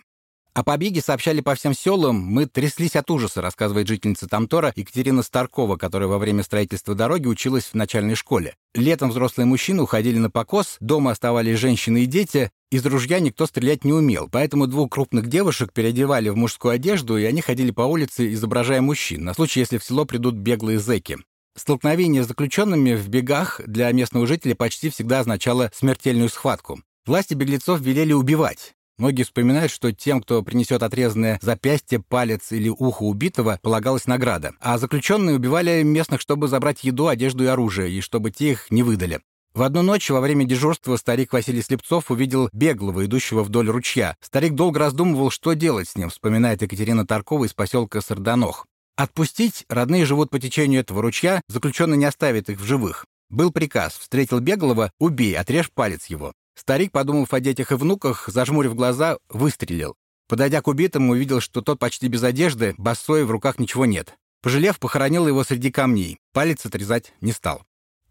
[0.56, 2.16] О побеге сообщали по всем селам.
[2.16, 7.64] Мы тряслись от ужаса, рассказывает жительница Тамтора Екатерина Старкова, которая во время строительства дороги училась
[7.64, 8.56] в начальной школе.
[8.74, 12.50] Летом взрослые мужчины уходили на покос, дома оставались женщины и дети.
[12.72, 17.24] Из ружья никто стрелять не умел, поэтому двух крупных девушек переодевали в мужскую одежду, и
[17.24, 21.18] они ходили по улице, изображая мужчин, на случай, если в село придут беглые зэки.
[21.56, 26.82] Столкновение с заключенными в бегах для местного жителя почти всегда означало смертельную схватку.
[27.06, 28.74] Власти беглецов велели убивать.
[28.98, 34.54] Многие вспоминают, что тем, кто принесет отрезанное запястье, палец или ухо убитого, полагалась награда.
[34.58, 38.82] А заключенные убивали местных, чтобы забрать еду, одежду и оружие, и чтобы те их не
[38.82, 39.20] выдали.
[39.56, 44.14] В одну ночь во время дежурства старик Василий Слепцов увидел беглого, идущего вдоль ручья.
[44.20, 48.66] Старик долго раздумывал, что делать с ним, вспоминает Екатерина Таркова из поселка Сарданох.
[48.96, 53.06] Отпустить, родные живут по течению этого ручья, заключенный не оставит их в живых.
[53.30, 56.34] Был приказ, встретил беглого, убей, отрежь палец его.
[56.54, 59.94] Старик, подумав о детях и внуках, зажмурив глаза, выстрелил.
[60.28, 64.16] Подойдя к убитому, увидел, что тот почти без одежды, босой, в руках ничего нет.
[64.42, 66.18] Пожалев, похоронил его среди камней.
[66.34, 67.62] Палец отрезать не стал.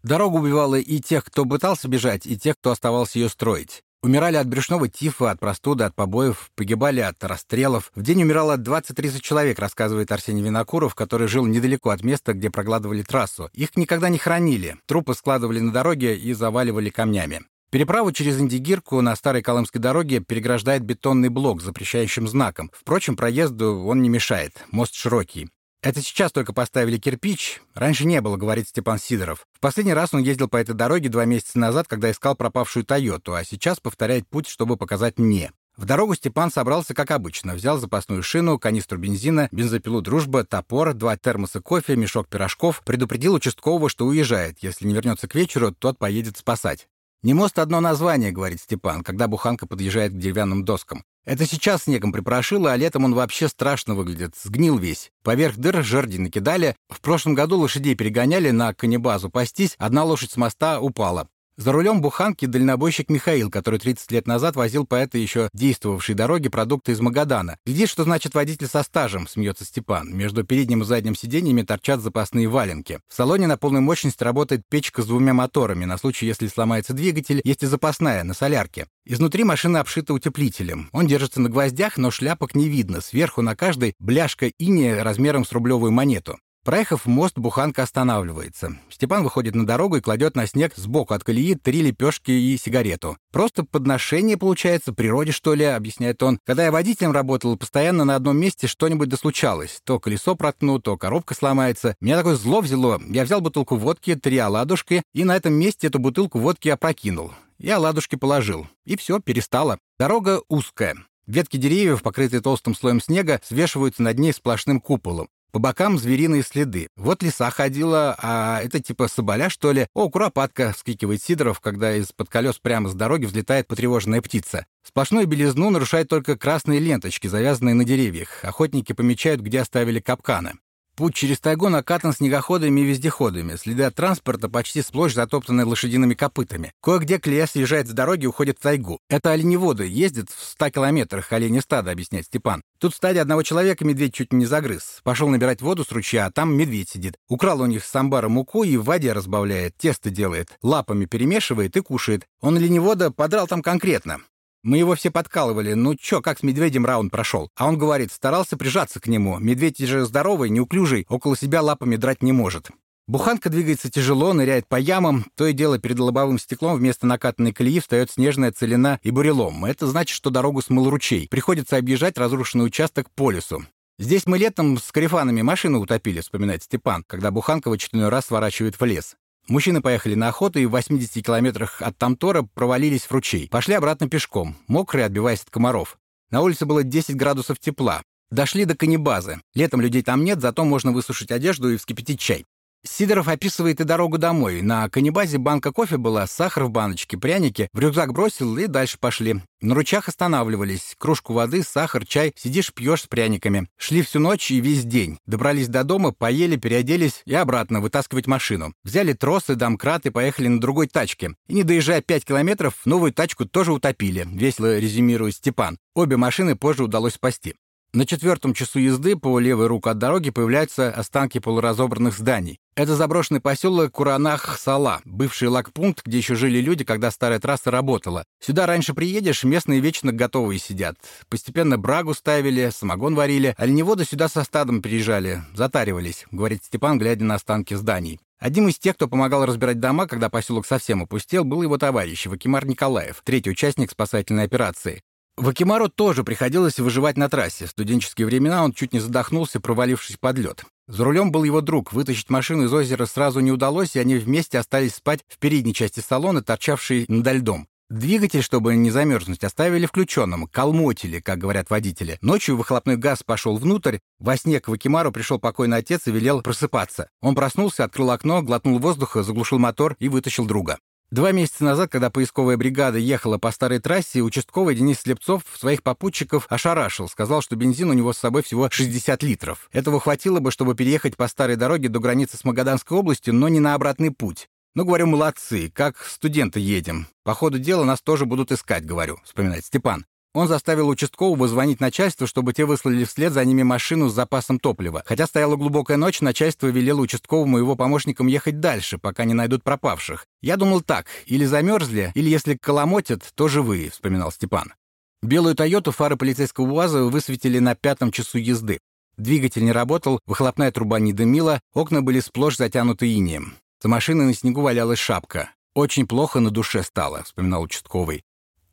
[0.06, 3.82] Дорога убивала и тех, кто пытался бежать, и тех, кто оставался ее строить.
[4.04, 7.90] Умирали от брюшного тифа, от простуды, от побоев, погибали от расстрелов.
[7.96, 13.02] В день умирало 20-30 человек, рассказывает Арсений Винокуров, который жил недалеко от места, где прокладывали
[13.02, 13.50] трассу.
[13.52, 14.76] Их никогда не хранили.
[14.86, 17.42] Трупы складывали на дороге и заваливали камнями.
[17.72, 22.70] Переправу через Индигирку на старой Колымской дороге переграждает бетонный блок с запрещающим знаком.
[22.72, 24.64] Впрочем, проезду он не мешает.
[24.70, 25.48] Мост широкий.
[25.86, 27.62] Это сейчас только поставили кирпич.
[27.72, 29.46] Раньше не было, говорит Степан Сидоров.
[29.52, 33.34] В последний раз он ездил по этой дороге два месяца назад, когда искал пропавшую Тойоту,
[33.34, 35.52] а сейчас повторяет путь, чтобы показать мне.
[35.76, 37.54] В дорогу Степан собрался, как обычно.
[37.54, 42.82] Взял запасную шину, канистру бензина, бензопилу «Дружба», топор, два термоса кофе, мешок пирожков.
[42.84, 44.58] Предупредил участкового, что уезжает.
[44.62, 46.88] Если не вернется к вечеру, тот поедет спасать.
[47.22, 51.04] «Не мост одно название»,— говорит Степан, когда буханка подъезжает к деревянным доскам.
[51.26, 55.10] «Это сейчас снегом припорошило, а летом он вообще страшно выглядит, сгнил весь.
[55.22, 56.76] Поверх дыр жерди накидали.
[56.88, 61.28] В прошлом году лошадей перегоняли на канибазу пастись, одна лошадь с моста упала.
[61.58, 66.50] За рулем буханки дальнобойщик Михаил, который 30 лет назад возил по этой еще действовавшей дороге
[66.50, 67.56] продукты из Магадана.
[67.64, 70.14] Глядишь, что значит водитель со стажем, смеется Степан.
[70.14, 73.00] Между передним и задним сиденьями торчат запасные валенки.
[73.08, 75.86] В салоне на полной мощности работает печка с двумя моторами.
[75.86, 78.86] На случай, если сломается двигатель, есть и запасная, на солярке.
[79.06, 80.90] Изнутри машина обшита утеплителем.
[80.92, 83.00] Он держится на гвоздях, но шляпок не видно.
[83.00, 86.38] Сверху на каждой бляшка иния размером с рублевую монету.
[86.66, 88.76] Проехав мост, буханка останавливается.
[88.90, 93.16] Степан выходит на дорогу и кладет на снег сбоку от колеи три лепешки и сигарету.
[93.30, 96.40] «Просто подношение, получается, природе, что ли»,— объясняет он.
[96.44, 99.80] «Когда я водителем работал, постоянно на одном месте что-нибудь дослучалось.
[99.84, 101.94] То колесо проткну, то коробка сломается.
[102.00, 103.00] Меня такое зло взяло.
[103.10, 107.30] Я взял бутылку водки, три оладушки, и на этом месте эту бутылку водки опрокинул.
[107.58, 108.66] Я оладушки положил.
[108.84, 109.78] И все, перестало.
[110.00, 110.96] Дорога узкая.
[111.28, 115.28] Ветки деревьев, покрытые толстым слоем снега, свешиваются над ней сплошным куполом.
[115.56, 116.88] По бокам звериные следы.
[116.96, 119.86] Вот лиса ходила, а это типа соболя, что ли?
[119.94, 124.66] О, куропатка, вскикивает Сидоров, когда из-под колес прямо с дороги взлетает потревоженная птица.
[124.86, 128.44] Сплошную белизну нарушают только красные ленточки, завязанные на деревьях.
[128.44, 130.58] Охотники помечают, где оставили капканы.
[130.96, 133.56] Путь через тайгу накатан снегоходами и вездеходами.
[133.56, 136.72] Следы от транспорта почти сплошь затоптаны лошадиными копытами.
[136.82, 138.98] Кое-где колея съезжает с дороги и уходит в тайгу.
[139.10, 142.62] Это оленеводы ездят в 100 километрах оленя стада, объясняет Степан.
[142.80, 145.00] Тут в стаде одного человека медведь чуть не загрыз.
[145.04, 147.16] Пошел набирать воду с ручья, а там медведь сидит.
[147.28, 151.80] Украл у них с амбара муку и в воде разбавляет, тесто делает, лапами перемешивает и
[151.80, 152.24] кушает.
[152.40, 154.20] Он оленевода подрал там конкретно.
[154.66, 155.74] Мы его все подкалывали.
[155.74, 157.50] Ну чё, как с медведем раунд прошел?
[157.54, 159.38] А он говорит, старался прижаться к нему.
[159.38, 162.70] Медведь же здоровый, неуклюжий, около себя лапами драть не может.
[163.06, 165.26] Буханка двигается тяжело, ныряет по ямам.
[165.36, 169.64] То и дело перед лобовым стеклом вместо накатанной колеи встает снежная целина и бурелом.
[169.64, 171.28] Это значит, что дорогу смыл ручей.
[171.28, 173.64] Приходится объезжать разрушенный участок по лесу.
[174.00, 178.80] «Здесь мы летом с карифанами машину утопили»,— вспоминает Степан, когда Буханка в очередной раз сворачивает
[178.80, 179.14] в лес.
[179.48, 183.48] Мужчины поехали на охоту и в 80 километрах от Тамтора провалились в ручей.
[183.48, 185.98] Пошли обратно пешком, мокрые, отбиваясь от комаров.
[186.30, 188.02] На улице было 10 градусов тепла.
[188.30, 189.40] Дошли до канибазы.
[189.54, 192.44] Летом людей там нет, зато можно высушить одежду и вскипятить чай.
[192.86, 194.62] Сидоров описывает и дорогу домой.
[194.62, 197.68] На канибазе банка кофе была, сахар в баночке, пряники.
[197.72, 199.42] В рюкзак бросил и дальше пошли.
[199.60, 200.94] На ручах останавливались.
[200.98, 202.32] Кружку воды, сахар, чай.
[202.36, 203.68] Сидишь, пьешь с пряниками.
[203.76, 205.18] Шли всю ночь и весь день.
[205.26, 208.74] Добрались до дома, поели, переоделись и обратно вытаскивать машину.
[208.84, 211.34] Взяли тросы, домкрат и поехали на другой тачке.
[211.48, 214.26] И не доезжая 5 километров, новую тачку тоже утопили.
[214.30, 215.78] Весело резюмирует Степан.
[215.94, 217.54] Обе машины позже удалось спасти.
[217.96, 222.58] На четвертом часу езды по левой руку от дороги появляются останки полуразобранных зданий.
[222.74, 228.24] Это заброшенный поселок Куранах-Сала, бывший лагпункт, где еще жили люди, когда старая трасса работала.
[228.38, 230.98] Сюда раньше приедешь, местные вечно готовые сидят.
[231.30, 237.36] Постепенно брагу ставили, самогон варили, оленеводы сюда со стадом приезжали, затаривались, говорит Степан, глядя на
[237.36, 238.20] останки зданий.
[238.38, 242.66] Одним из тех, кто помогал разбирать дома, когда поселок совсем опустел, был его товарищ Вакимар
[242.66, 245.00] Николаев, третий участник спасательной операции.
[245.36, 247.66] Вакимару тоже приходилось выживать на трассе.
[247.66, 250.64] В студенческие времена он чуть не задохнулся, провалившись под лед.
[250.88, 251.92] За рулем был его друг.
[251.92, 256.00] Вытащить машину из озера сразу не удалось, и они вместе остались спать в передней части
[256.00, 257.68] салона, торчавшей над льдом.
[257.88, 262.18] Двигатель, чтобы не замерзнуть, оставили включенным, колмотили, как говорят водители.
[262.20, 267.08] Ночью выхлопной газ пошел внутрь, во сне к Вакимару пришел покойный отец и велел просыпаться.
[267.20, 270.78] Он проснулся, открыл окно, глотнул воздуха, заглушил мотор и вытащил друга.
[271.12, 276.46] Два месяца назад, когда поисковая бригада ехала по старой трассе, участковый Денис Слепцов своих попутчиков
[276.48, 279.68] ошарашил, сказал, что бензин у него с собой всего 60 литров.
[279.72, 283.60] Этого хватило бы, чтобы переехать по старой дороге до границы с Магаданской областью, но не
[283.60, 284.48] на обратный путь.
[284.74, 287.06] Ну, говорю, молодцы, как студенты едем.
[287.22, 290.06] По ходу дела нас тоже будут искать, говорю, вспоминает Степан.
[290.36, 295.02] Он заставил участкового звонить начальству, чтобы те выслали вслед за ними машину с запасом топлива.
[295.06, 299.62] Хотя стояла глубокая ночь, начальство велело участковому и его помощникам ехать дальше, пока не найдут
[299.64, 300.26] пропавших.
[300.42, 304.74] Я думал так, или замерзли, или если коломотят, то живые, вспоминал Степан.
[305.22, 308.78] Белую «Тойоту» фары полицейского УАЗа высветили на пятом часу езды.
[309.16, 313.54] Двигатель не работал, выхлопная труба не дымила, окна были сплошь затянуты инеем.
[313.82, 315.48] За машиной на снегу валялась шапка.
[315.74, 318.25] «Очень плохо на душе стало»,— вспоминал участковый.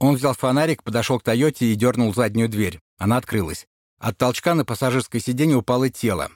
[0.03, 2.81] Он взял фонарик, подошел к «Тойоте» и дернул заднюю дверь.
[2.97, 3.67] Она открылась.
[4.01, 6.29] От толчка на пассажирское сиденье упало тело.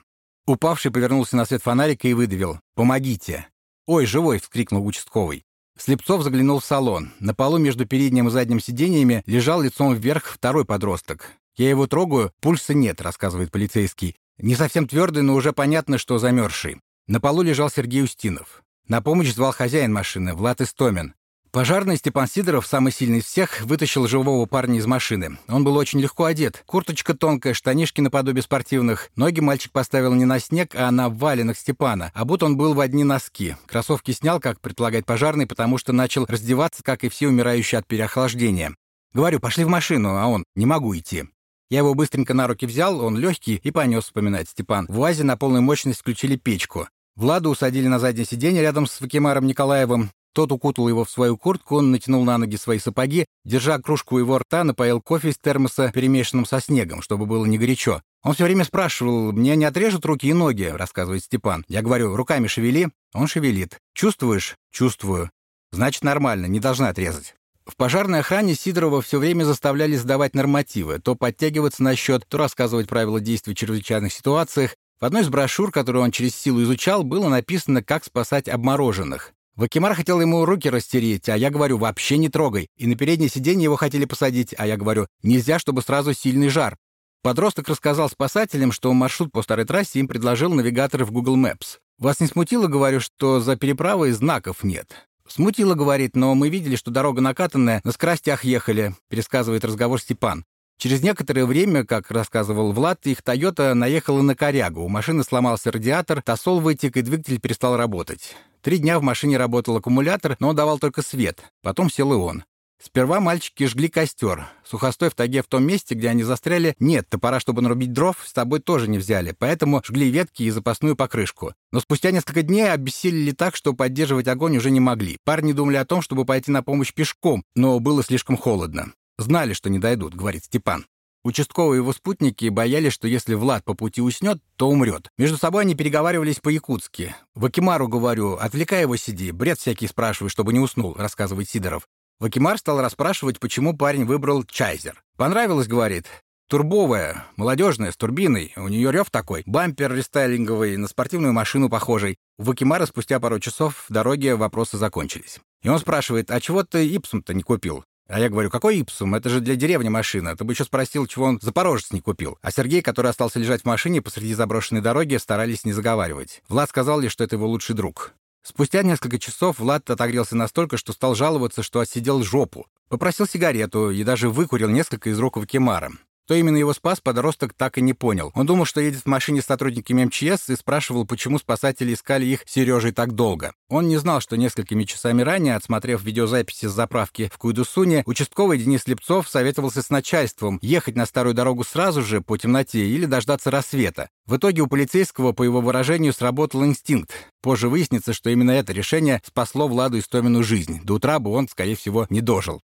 [0.46, 3.46] Упавший повернулся на свет фонарика и выдавил «Помогите!».
[3.86, 5.44] «Ой, живой!»— вскрикнул участковый.
[5.78, 7.12] Слепцов заглянул в салон.
[7.20, 11.32] На полу между передним и задним сиденьями лежал лицом вверх второй подросток.
[11.58, 14.16] «Я его трогаю, пульса нет»,— рассказывает полицейский.
[14.38, 16.80] «Не совсем твердый, но уже понятно, что замерзший».
[17.06, 18.62] На полу лежал Сергей Устинов.
[18.86, 21.12] На помощь звал хозяин машины, Влад Истомин.
[21.50, 25.38] Пожарный Степан Сидоров, самый сильный из всех, вытащил живого парня из машины.
[25.48, 26.62] Он был очень легко одет.
[26.66, 29.10] Курточка тонкая, штанишки наподобие спортивных.
[29.16, 32.12] Ноги мальчик поставил не на снег, а на валенок Степана.
[32.14, 33.56] А будто он был в одни носки.
[33.66, 38.74] Кроссовки снял, как предполагает пожарный, потому что начал раздеваться, как и все умирающие от переохлаждения.
[39.14, 41.24] Говорю, пошли в машину, а он, не могу идти.
[41.70, 44.86] Я его быстренько на руки взял, он легкий, и понес, вспоминает Степан.
[44.88, 46.88] В УАЗе на полную мощность включили печку.
[47.16, 50.10] Влада усадили на заднее сиденье рядом с Вакимаром Николаевым.
[50.38, 54.38] Тот укутал его в свою куртку, он натянул на ноги свои сапоги, держа кружку его
[54.38, 58.02] рта, напоил кофе из термоса, перемешанным со снегом, чтобы было не горячо.
[58.22, 61.64] Он все время спрашивал, мне не отрежут руки и ноги, рассказывает Степан.
[61.66, 62.88] Я говорю, руками шевели.
[63.14, 63.78] Он шевелит.
[63.94, 64.54] Чувствуешь?
[64.70, 65.28] Чувствую.
[65.72, 67.34] Значит, нормально, не должна отрезать.
[67.66, 72.88] В пожарной охране Сидорова все время заставляли сдавать нормативы, то подтягиваться на счет, то рассказывать
[72.88, 74.76] правила действий в чрезвычайных ситуациях.
[75.00, 79.32] В одной из брошюр, которую он через силу изучал, было написано, как спасать обмороженных.
[79.58, 82.68] Вакимар хотел ему руки растереть, а я говорю, вообще не трогай.
[82.76, 86.76] И на переднее сиденье его хотели посадить, а я говорю, нельзя, чтобы сразу сильный жар.
[87.24, 91.78] Подросток рассказал спасателям, что маршрут по старой трассе им предложил навигатор в Google Maps.
[91.98, 95.08] Вас не смутило, говорю, что за переправой знаков нет?
[95.26, 100.44] Смутило, говорит, но мы видели, что дорога накатанная, на скоростях ехали, пересказывает разговор Степан.
[100.78, 104.82] Через некоторое время, как рассказывал Влад, их «Тойота» наехала на корягу.
[104.82, 108.36] У машины сломался радиатор, тосол вытек, и двигатель перестал работать.
[108.62, 111.42] Три дня в машине работал аккумулятор, но он давал только свет.
[111.62, 112.44] Потом сел и он.
[112.80, 114.46] Сперва мальчики жгли костер.
[114.64, 118.32] Сухостой в таге в том месте, где они застряли, нет, топора, чтобы нарубить дров, с
[118.32, 121.54] собой тоже не взяли, поэтому жгли ветки и запасную покрышку.
[121.72, 125.18] Но спустя несколько дней обессилели так, что поддерживать огонь уже не могли.
[125.24, 128.92] Парни думали о том, чтобы пойти на помощь пешком, но было слишком холодно.
[129.18, 130.86] Знали, что не дойдут, говорит Степан.
[131.24, 135.10] Участковые его спутники боялись, что если Влад по пути уснет, то умрет.
[135.18, 137.14] Между собой они переговаривались по-якутски.
[137.34, 141.88] «Вакимару, говорю, отвлекай его сиди, бред всякий спрашивай, чтобы не уснул», рассказывает Сидоров.
[142.20, 145.02] Вакимар стал расспрашивать, почему парень выбрал Чайзер.
[145.16, 146.06] «Понравилось,— говорит,—
[146.48, 148.52] турбовая, молодежная, с турбиной.
[148.56, 152.16] У нее рев такой, бампер рестайлинговый, на спортивную машину похожий».
[152.38, 155.40] У Вакимара спустя пару часов в дороге вопросы закончились.
[155.62, 157.84] И он спрашивает, а чего ты Ипсум-то не купил?
[158.08, 159.14] А я говорю, какой Ипсум?
[159.14, 160.34] Это же для деревни машина.
[160.34, 162.38] Ты бы еще спросил, чего он Запорожец не купил.
[162.40, 166.42] А Сергей, который остался лежать в машине посреди заброшенной дороги, старались не заговаривать.
[166.48, 168.14] Влад сказал лишь, что это его лучший друг.
[168.42, 172.66] Спустя несколько часов Влад отогрелся настолько, что стал жаловаться, что отсидел жопу.
[172.88, 175.92] Попросил сигарету и даже выкурил несколько из рук Вакимара.
[176.28, 178.32] Кто именно его спас, подросток так и не понял.
[178.34, 182.42] Он думал, что едет в машине с сотрудниками МЧС и спрашивал, почему спасатели искали их
[182.44, 183.54] Сережей так долго.
[183.70, 188.86] Он не знал, что несколькими часами ранее, отсмотрев видеозаписи с заправки в Куйдусуне, участковый Денис
[188.86, 194.10] Лепцов советовался с начальством ехать на старую дорогу сразу же по темноте или дождаться рассвета.
[194.26, 197.10] В итоге у полицейского, по его выражению, сработал инстинкт.
[197.40, 200.82] Позже выяснится, что именно это решение спасло Владу Истомину жизнь.
[200.84, 202.60] До утра бы он, скорее всего, не дожил.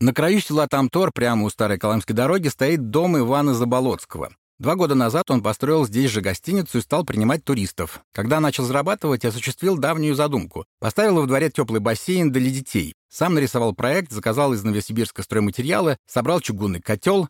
[0.00, 4.30] На краю села Тамтор, прямо у старой Колымской дороги, стоит дом Ивана Заболоцкого.
[4.60, 8.00] Два года назад он построил здесь же гостиницу и стал принимать туристов.
[8.12, 10.66] Когда начал зарабатывать, осуществил давнюю задумку.
[10.78, 12.94] Поставил во дворе теплый бассейн для детей.
[13.10, 17.28] Сам нарисовал проект, заказал из Новосибирска стройматериалы, собрал чугунный котел,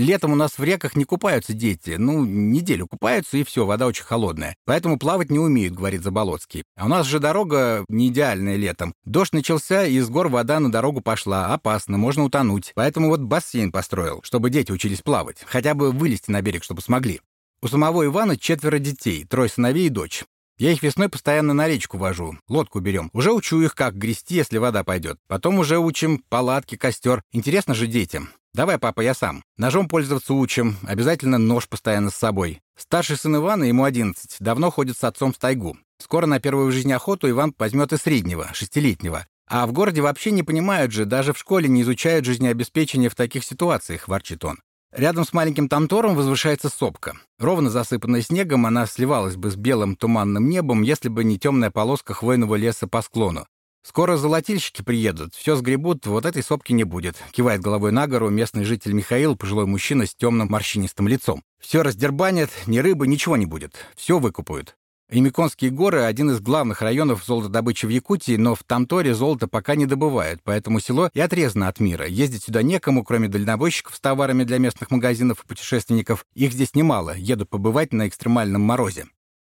[0.00, 1.96] Летом у нас в реках не купаются дети.
[1.98, 4.56] Ну, неделю купаются, и все, вода очень холодная.
[4.64, 6.64] Поэтому плавать не умеют, говорит Заболоцкий.
[6.74, 8.94] А у нас же дорога не идеальная летом.
[9.04, 11.52] Дождь начался, и из гор вода на дорогу пошла.
[11.52, 12.72] Опасно, можно утонуть.
[12.74, 15.44] Поэтому вот бассейн построил, чтобы дети учились плавать.
[15.44, 17.20] Хотя бы вылезти на берег, чтобы смогли.
[17.60, 20.24] У самого Ивана четверо детей, трое сыновей и дочь.
[20.56, 23.10] Я их весной постоянно на речку вожу, лодку берем.
[23.12, 25.18] Уже учу их, как грести, если вода пойдет.
[25.28, 27.22] Потом уже учим палатки, костер.
[27.32, 28.30] Интересно же детям.
[28.52, 29.44] «Давай, папа, я сам.
[29.56, 30.76] Ножом пользоваться учим.
[30.82, 32.60] Обязательно нож постоянно с собой.
[32.76, 35.76] Старший сын Ивана, ему 11, давно ходит с отцом в тайгу.
[35.98, 39.26] Скоро на первую в жизни охоту Иван возьмет и среднего, шестилетнего.
[39.46, 43.44] А в городе вообще не понимают же, даже в школе не изучают жизнеобеспечение в таких
[43.44, 44.58] ситуациях»,— ворчит он.
[44.92, 47.14] Рядом с маленьким Тамтором возвышается сопка.
[47.38, 52.12] Ровно засыпанная снегом, она сливалась бы с белым туманным небом, если бы не темная полоска
[52.12, 53.46] хвойного леса по склону.
[53.82, 58.64] «Скоро золотильщики приедут, все сгребут, вот этой сопки не будет»,— кивает головой на гору местный
[58.64, 61.42] житель Михаил, пожилой мужчина с темным морщинистым лицом.
[61.58, 63.76] «Все раздербанят, ни рыбы, ничего не будет.
[63.96, 64.76] Все выкупают».
[65.10, 69.86] Емиконские горы— один из главных районов золотодобычи в Якутии, но в Тамторе золото пока не
[69.86, 72.06] добывают, поэтому село и отрезано от мира.
[72.06, 76.26] Ездить сюда некому, кроме дальнобойщиков с товарами для местных магазинов и путешественников.
[76.34, 79.06] Их здесь немало, едут побывать на экстремальном морозе.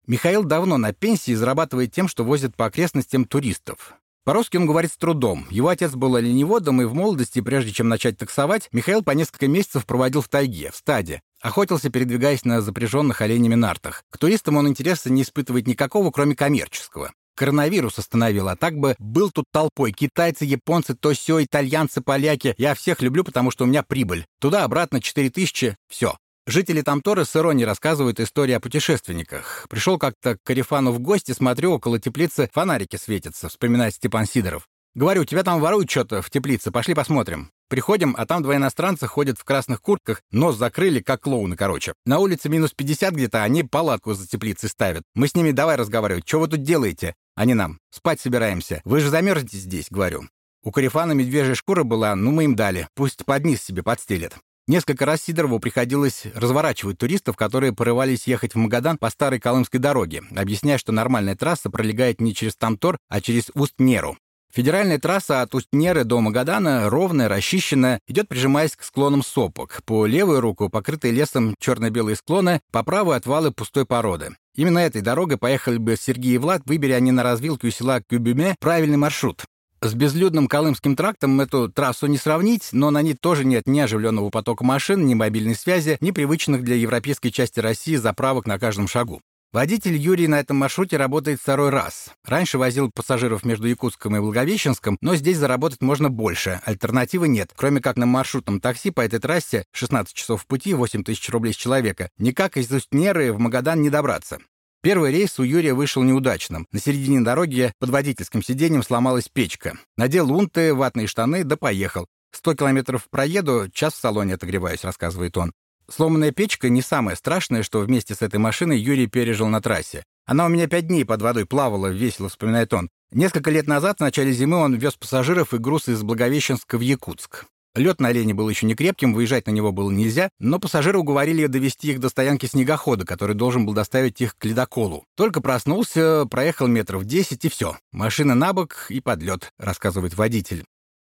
[0.06, 3.96] Михаил давно на пенсии зарабатывает тем, что возит по окрестностям туристов.
[4.28, 5.46] По-русски он говорит с трудом.
[5.48, 9.86] Его отец был оленеводом, и в молодости, прежде чем начать таксовать, Михаил по несколько месяцев
[9.86, 11.22] проводил в тайге, в стаде.
[11.40, 14.04] Охотился, передвигаясь на запряженных оленями нартах.
[14.10, 17.14] К туристам он интереса не испытывает никакого, кроме коммерческого.
[17.36, 19.92] Коронавирус остановил, а так бы был тут толпой.
[19.92, 22.54] Китайцы, японцы, то все, итальянцы, поляки.
[22.58, 24.26] Я всех люблю, потому что у меня прибыль.
[24.40, 26.18] Туда-обратно 4000, все.
[26.48, 29.66] Жители Тамторы с иронией рассказывают истории о путешественниках.
[29.68, 34.66] Пришел как-то к Карифану в гости, смотрю, около теплицы фонарики светятся, вспоминает Степан Сидоров.
[34.94, 37.50] Говорю, тебя там воруют что-то в теплице, пошли посмотрим.
[37.68, 41.92] Приходим, а там два иностранца ходят в красных куртках, нос закрыли, как клоуны, короче.
[42.06, 45.02] На улице минус 50 где-то, они палатку за теплицей ставят.
[45.14, 47.14] Мы с ними давай разговаривать, что вы тут делаете?
[47.34, 48.80] Они нам, спать собираемся.
[48.86, 50.22] Вы же замерзнете здесь, говорю.
[50.64, 54.38] У Карифана медвежья шкура была, ну мы им дали, пусть под низ себе подстелят.
[54.68, 60.24] Несколько раз Сидорову приходилось разворачивать туристов, которые порывались ехать в Магадан по старой Колымской дороге,
[60.36, 64.18] объясняя, что нормальная трасса пролегает не через Тамтор, а через Уст-Неру.
[64.52, 69.80] Федеральная трасса от Усть-Неры до Магадана ровная, расчищенная, идет прижимаясь к склонам сопок.
[69.86, 74.36] По левую руку покрытые лесом черно-белые склоны, по правую отвалы пустой породы.
[74.54, 78.98] Именно этой дорогой поехали бы Сергей и Влад, выбери они на развилку села Кюбюме правильный
[78.98, 79.44] маршрут.
[79.80, 84.28] С безлюдным Колымским трактом эту трассу не сравнить, но на ней тоже нет ни оживленного
[84.28, 89.20] потока машин, ни мобильной связи, ни привычных для европейской части России заправок на каждом шагу.
[89.52, 92.10] Водитель Юрий на этом маршруте работает второй раз.
[92.24, 96.60] Раньше возил пассажиров между Якутском и Благовещенском, но здесь заработать можно больше.
[96.64, 101.30] Альтернативы нет, кроме как на маршрутном такси по этой трассе 16 часов пути, 8 тысяч
[101.30, 102.10] рублей с человека.
[102.18, 104.38] Никак из Устнеры в Магадан не добраться.
[104.80, 106.66] Первый рейс у Юрия вышел неудачным.
[106.70, 109.76] На середине дороги под водительским сиденьем сломалась печка.
[109.96, 112.06] Надел унты, ватные штаны, да поехал.
[112.30, 115.52] Сто километров проеду, час в салоне отогреваюсь, рассказывает он.
[115.90, 120.04] Сломанная печка не самое страшное, что вместе с этой машиной Юрий пережил на трассе.
[120.26, 122.88] Она у меня пять дней под водой плавала, весело вспоминает он.
[123.10, 127.46] Несколько лет назад, в начале зимы, он вез пассажиров и груз из Благовещенска в Якутск.
[127.78, 131.46] Лед на олене был еще не крепким, выезжать на него было нельзя, но пассажиры уговорили
[131.46, 135.04] довести их до стоянки снегохода, который должен был доставить их к ледоколу.
[135.16, 137.76] Только проснулся, проехал метров десять и все.
[137.92, 140.64] Машина на бок и под лед, рассказывает водитель.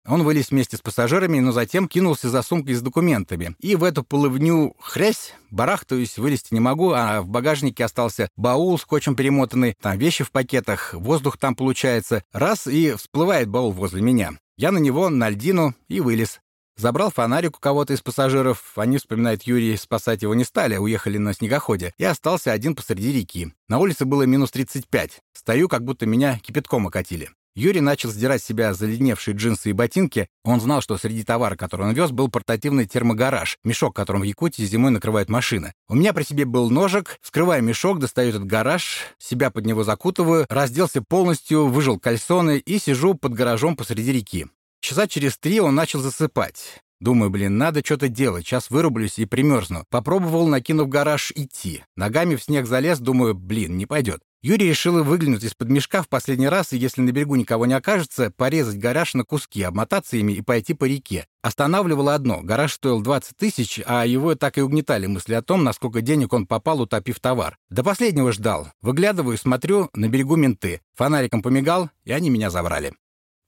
[0.08, 3.56] Он вылез вместе с пассажирами, но затем кинулся за сумкой с документами.
[3.60, 9.16] И в эту полывню хрясь, барахтаюсь, вылезти не могу, а в багажнике остался баул скотчем
[9.16, 12.24] перемотанный, там вещи в пакетах, воздух там получается.
[12.32, 14.32] Раз, и всплывает баул возле меня.
[14.58, 16.40] Я на него, на льдину, и вылез.
[16.78, 18.74] Забрал фонарик у кого-то из пассажиров.
[18.76, 21.94] Они, вспоминает Юрий, спасать его не стали, а уехали на снегоходе.
[21.98, 23.54] И остался один посреди реки.
[23.68, 25.22] На улице было минус 35.
[25.34, 27.30] Стою, как будто меня кипятком окатили.
[27.54, 30.30] Юрий начал сдирать с себя заледневшие джинсы и ботинки.
[30.46, 34.64] Он знал, что среди товара, который он вез, был портативный термогараж, мешок, которым в Якутии
[34.64, 35.74] зимой накрывают машины.
[35.90, 40.46] У меня при себе был ножик, вскрываю мешок, достаю этот гараж, себя под него закутываю,
[40.48, 44.48] разделся полностью, выжил кальсоны и сижу под гаражом посреди реки.
[44.82, 46.82] Часа через три он начал засыпать.
[47.00, 49.86] Думаю, блин, надо что-то делать, сейчас вырублюсь и примерзну.
[49.90, 51.84] Попробовал, накинув гараж, идти.
[51.96, 54.22] Ногами в снег залез, думаю, блин, не пойдет.
[54.44, 58.32] Юрий решил выглянуть из-под мешка в последний раз и, если на берегу никого не окажется,
[58.32, 61.28] порезать гараж на куски, обмотаться ими и пойти по реке.
[61.44, 62.42] Останавливало одно.
[62.42, 66.48] Гараж стоил 20 тысяч, а его так и угнетали мысли о том, насколько денег он
[66.48, 67.58] попал, утопив товар.
[67.70, 68.72] До последнего ждал.
[68.82, 70.82] Выглядываю, смотрю, на берегу менты.
[70.96, 72.94] Фонариком помигал, и они меня забрали.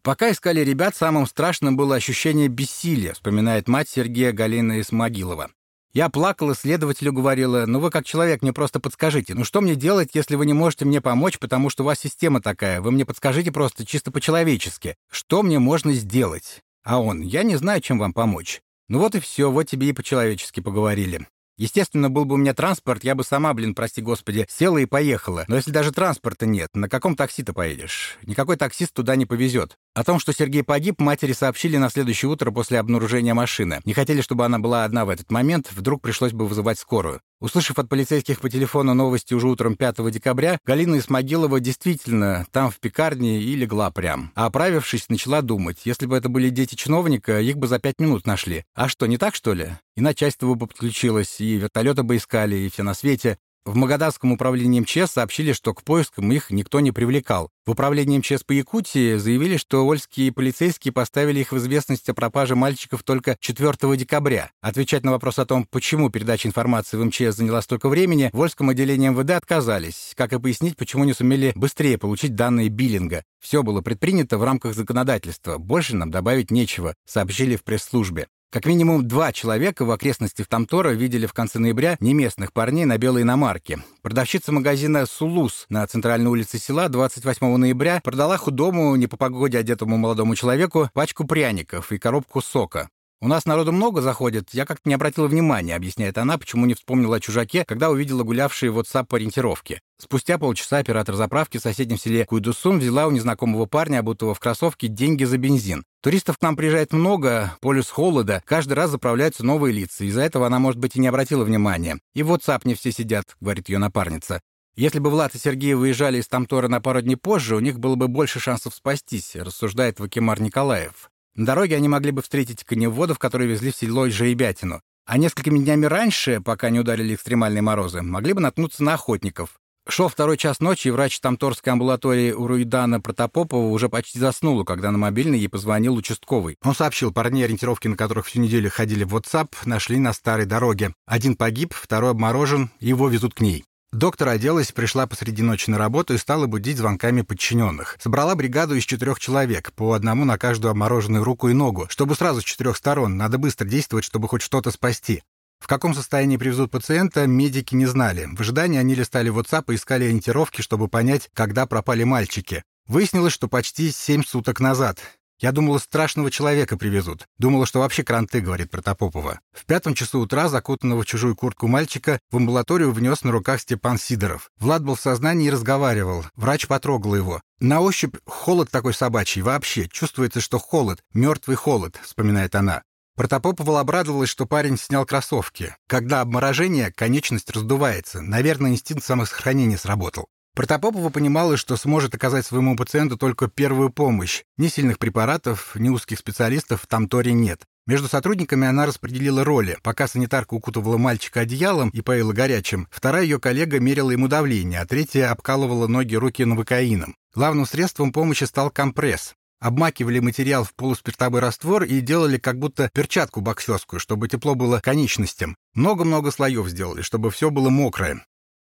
[0.04, 5.50] Пока искали ребят, самым страшным было ощущение бессилия, вспоминает мать Сергея Галина Исмагилова.
[5.94, 10.10] Я плакала, следователю говорила, ну вы как человек мне просто подскажите, ну что мне делать,
[10.14, 13.54] если вы не можете мне помочь, потому что у вас система такая, вы мне подскажите
[13.54, 16.60] просто чисто по-человечески, что мне можно сделать?
[16.84, 18.60] А он, я не знаю, чем вам помочь.
[18.90, 21.28] Ну вот и все, вот тебе и по-человечески поговорили.
[21.58, 25.46] Естественно, был бы у меня транспорт, я бы сама, блин, прости господи, села и поехала.
[25.48, 28.18] Но если даже транспорта нет, на каком такси ты поедешь?
[28.24, 29.78] Никакой таксист туда не повезет.
[29.94, 33.82] О том, что Сергей погиб, матери сообщили на следующее утро после обнаружения машины.
[33.86, 37.22] Не хотели, чтобы она была одна в этот момент, вдруг пришлось бы вызывать скорую.
[37.44, 42.80] Услышав от полицейских по телефону новости уже утром 5 декабря, Галина Исмагилова действительно там в
[42.80, 44.32] пекарне и легла прям.
[44.34, 48.26] А оправившись, начала думать, если бы это были дети чиновника, их бы за пять минут
[48.26, 48.64] нашли.
[48.76, 49.72] А что, не так, что ли?
[49.98, 53.38] И начальство бы подключилось, и вертолеты бы искали, и все на свете.
[53.66, 57.50] В Магаданском управлении МЧС сообщили, что к поискам их никто не привлекал.
[57.66, 62.56] В управлении МЧС по Якутии заявили, что ольские полицейские поставили их в известность о пропаже
[62.56, 64.52] мальчиков только 4 декабря.
[64.60, 68.68] Отвечать на вопрос о том, почему передача информации в МЧС заняла столько времени, в Ольском
[68.68, 73.24] отделении МВД отказались, как и пояснить, почему не сумели быстрее получить данные биллинга.
[73.40, 78.28] Все было предпринято в рамках законодательства, больше нам добавить нечего, сообщили в пресс-службе.
[78.54, 83.24] Как минимум два человека в окрестностях Тамтора видели в конце ноября неместных парней на белой
[83.24, 83.80] иномарке.
[84.04, 89.98] Продавщица магазина «Сулус» на центральной улице села 28 ноября продала худому, не по погоде одетому
[89.98, 92.90] молодому человеку, пачку пряников и коробку сока.
[93.24, 97.16] «У нас народу много заходит, я как-то не обратила внимания», объясняет она, почему не вспомнила
[97.16, 99.80] о чужаке, когда увидела гулявшие в WhatsApp ориентировки.
[99.98, 104.90] Спустя полчаса оператор заправки в соседнем селе Куйдусун взяла у незнакомого парня, обутого в кроссовке,
[104.90, 105.86] деньги за бензин.
[106.02, 110.60] Туристов к нам приезжает много, полюс холода, каждый раз заправляются новые лица, из-за этого она,
[110.60, 112.00] может быть, и не обратила внимания.
[112.14, 114.42] И в WhatsApp не все сидят, говорит ее напарница.
[114.76, 117.96] Если бы Влад и Сергей выезжали из Тамтора на пару дней позже, у них было
[117.96, 121.10] бы больше шансов спастись, рассуждает Вакимар Николаев.
[121.36, 124.82] На дороге они могли бы встретить коневодов, которые везли в село Жаебятину.
[125.06, 129.60] А несколькими днями раньше, пока не ударили экстремальные морозы, могли бы наткнуться на охотников.
[129.90, 134.98] Шел второй час ночи, и врач Тамторской амбулатории Уруидана Протопопова уже почти заснула, когда на
[134.98, 136.56] мобильный ей позвонил участковый.
[136.64, 140.94] Он сообщил, парней, ориентировки на которых всю неделю ходили в WhatsApp, нашли на старой дороге.
[141.06, 143.66] Один погиб, второй обморожен, его везут к ней.
[143.94, 147.96] Доктор оделась, пришла посреди ночи на работу и стала будить звонками подчиненных.
[148.02, 152.42] Собрала бригаду из четырех человек, по одному на каждую обмороженную руку и ногу, чтобы сразу
[152.42, 153.18] с четырех сторон.
[153.18, 155.22] Надо быстро действовать, чтобы хоть что-то спасти.
[155.60, 158.28] В каком состоянии привезут пациента, медики не знали.
[158.32, 162.64] В ожидании они листали WhatsApp и искали ориентировки, чтобы понять, когда пропали мальчики.
[162.88, 164.98] Выяснилось, что почти семь суток назад.
[165.40, 167.28] Я думала, страшного человека привезут.
[167.38, 169.40] Думала, что вообще кранты, говорит Протопопова.
[169.52, 173.98] В пятом часу утра закутанного в чужую куртку мальчика в амбулаторию внес на руках Степан
[173.98, 174.50] Сидоров.
[174.60, 176.26] Влад был в сознании и разговаривал.
[176.36, 177.42] Врач потрогал его.
[177.60, 179.88] На ощупь холод такой собачий вообще.
[179.90, 182.84] Чувствуется, что холод, мертвый холод, вспоминает она.
[183.16, 185.76] Протопопова обрадовалась, что парень снял кроссовки.
[185.88, 188.22] Когда обморожение, конечность раздувается.
[188.22, 190.28] Наверное, инстинкт самосохранения сработал.
[190.56, 194.44] Протопопова понимала, что сможет оказать своему пациенту только первую помощь.
[194.58, 197.64] Ни сильных препаратов, ни узких специалистов в Тамторе нет.
[197.88, 199.78] Между сотрудниками она распределила роли.
[199.82, 204.86] Пока санитарка укутывала мальчика одеялом и поила горячим, вторая ее коллега мерила ему давление, а
[204.86, 207.16] третья обкалывала ноги руки новокаином.
[207.34, 209.34] Главным средством помощи стал компресс.
[209.60, 215.56] Обмакивали материал в полуспиртовой раствор и делали как будто перчатку боксерскую, чтобы тепло было конечностям.
[215.74, 218.24] Много-много слоев сделали, чтобы все было мокрое.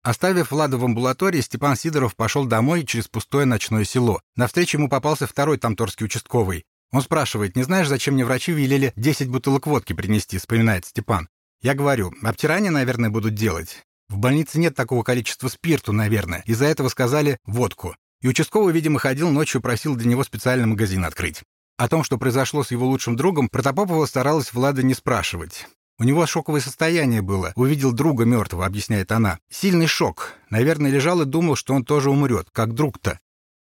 [0.09, 4.23] Оставив Влада в амбулатории, Степан Сидоров пошел домой через пустое ночное село.
[4.37, 6.65] Навстречу ему попался второй тамторский участковый.
[6.93, 11.29] Он спрашивает, не знаешь, зачем мне врачи велели 10 бутылок водки принести, вспоминает Степан.
[11.61, 13.85] Я говорю, обтирание, наверное, будут делать.
[14.09, 16.43] В больнице нет такого количества спирту, наверное.
[16.47, 17.95] Из-за этого сказали водку.
[18.23, 21.43] И участковый, видимо, ходил ночью, просил для него специальный магазин открыть.
[21.77, 25.67] О том, что произошло с его лучшим другом, Протопопова старалась Влада не спрашивать.
[26.01, 27.53] У него шоковое состояние было.
[27.57, 29.41] Увидел друга мертвого, объясняет она.
[29.51, 30.35] Сильный шок.
[30.49, 33.19] Наверное, лежал и думал, что он тоже умрет, как друг-то.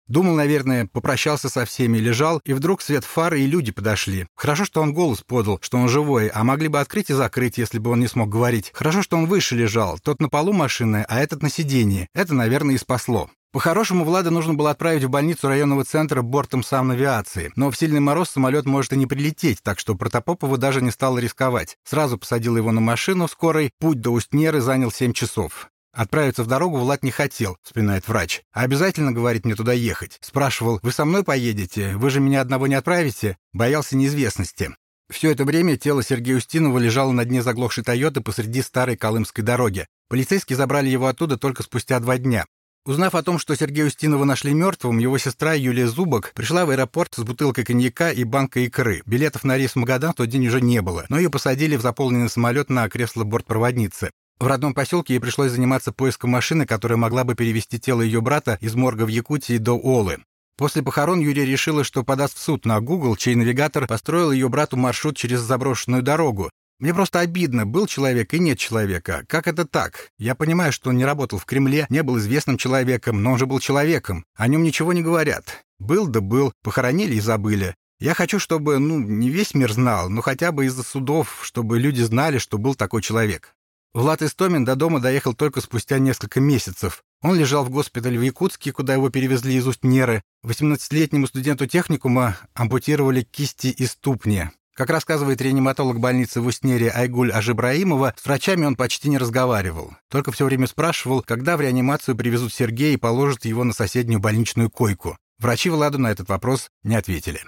[0.08, 4.28] Думал, наверное, попрощался со всеми, лежал, и вдруг свет фары и люди подошли.
[4.36, 7.80] Хорошо, что он голос подал, что он живой, а могли бы открыть и закрыть, если
[7.80, 8.72] бы он не смог говорить.
[8.74, 12.08] Хорошо, что он выше лежал, тот на полу машины, а этот на сиденье.
[12.14, 13.30] Это, наверное, и спасло.
[13.56, 18.30] По-хорошему, Влада нужно было отправить в больницу районного центра бортом авиации, но в сильный мороз
[18.30, 21.78] самолет может и не прилететь, так что Протопопову даже не стал рисковать.
[21.86, 25.70] Сразу посадил его на машину скорой, путь до Устнеры занял 7 часов.
[25.94, 28.42] Отправиться в дорогу Влад не хотел, вспоминает врач.
[28.52, 30.18] А обязательно, говорит, мне туда ехать.
[30.20, 31.96] Спрашивал, вы со мной поедете?
[31.96, 33.38] Вы же меня одного не отправите?
[33.54, 34.76] Боялся неизвестности.
[35.10, 39.88] Все это время тело Сергея Устинова лежало на дне заглохшей «Тойоты» посреди старой Колымской дороги.
[40.10, 42.46] Полицейские забрали его оттуда только спустя два дня.
[42.86, 47.16] Узнав о том, что Сергея Устинова нашли мертвым, его сестра Юлия Зубок пришла в аэропорт
[47.16, 49.02] с бутылкой коньяка и банкой икры.
[49.08, 51.82] Билетов на рейс в Магадан в тот день уже не было, но ее посадили в
[51.82, 54.12] заполненный самолет на кресло бортпроводницы.
[54.40, 58.60] В родном поселке ей пришлось заниматься поиском машины, которая могла бы перевести тело ее брата
[58.62, 60.20] из морга в Якутии до Олы.
[60.56, 64.78] После похорон Юлия решила, что подаст в суд на Google, чей навигатор построил ее брату
[64.78, 69.24] маршрут через заброшенную дорогу, мне просто обидно, был человек и нет человека.
[69.28, 70.10] Как это так?
[70.18, 73.46] Я понимаю, что он не работал в Кремле, не был известным человеком, но он же
[73.46, 74.26] был человеком.
[74.36, 75.64] О нем ничего не говорят.
[75.80, 77.76] Был да был, похоронили и забыли.
[78.00, 82.02] Я хочу, чтобы, ну, не весь мир знал, но хотя бы из-за судов, чтобы люди
[82.02, 83.56] знали, что был такой человек.
[83.94, 87.04] Влад Истомин до дома доехал только спустя несколько месяцев.
[87.22, 90.22] Он лежал в госпитале в Якутске, куда его перевезли из Усть-Неры.
[90.44, 94.50] 18-летнему студенту техникума ампутировали кисти и ступни.
[94.76, 99.96] Как рассказывает реаниматолог больницы в Устнере Айгуль Ажибраимова, с врачами он почти не разговаривал.
[100.10, 104.70] Только все время спрашивал, когда в реанимацию привезут Сергея и положат его на соседнюю больничную
[104.70, 105.18] койку.
[105.40, 107.40] Врачи Владу на этот вопрос не ответили.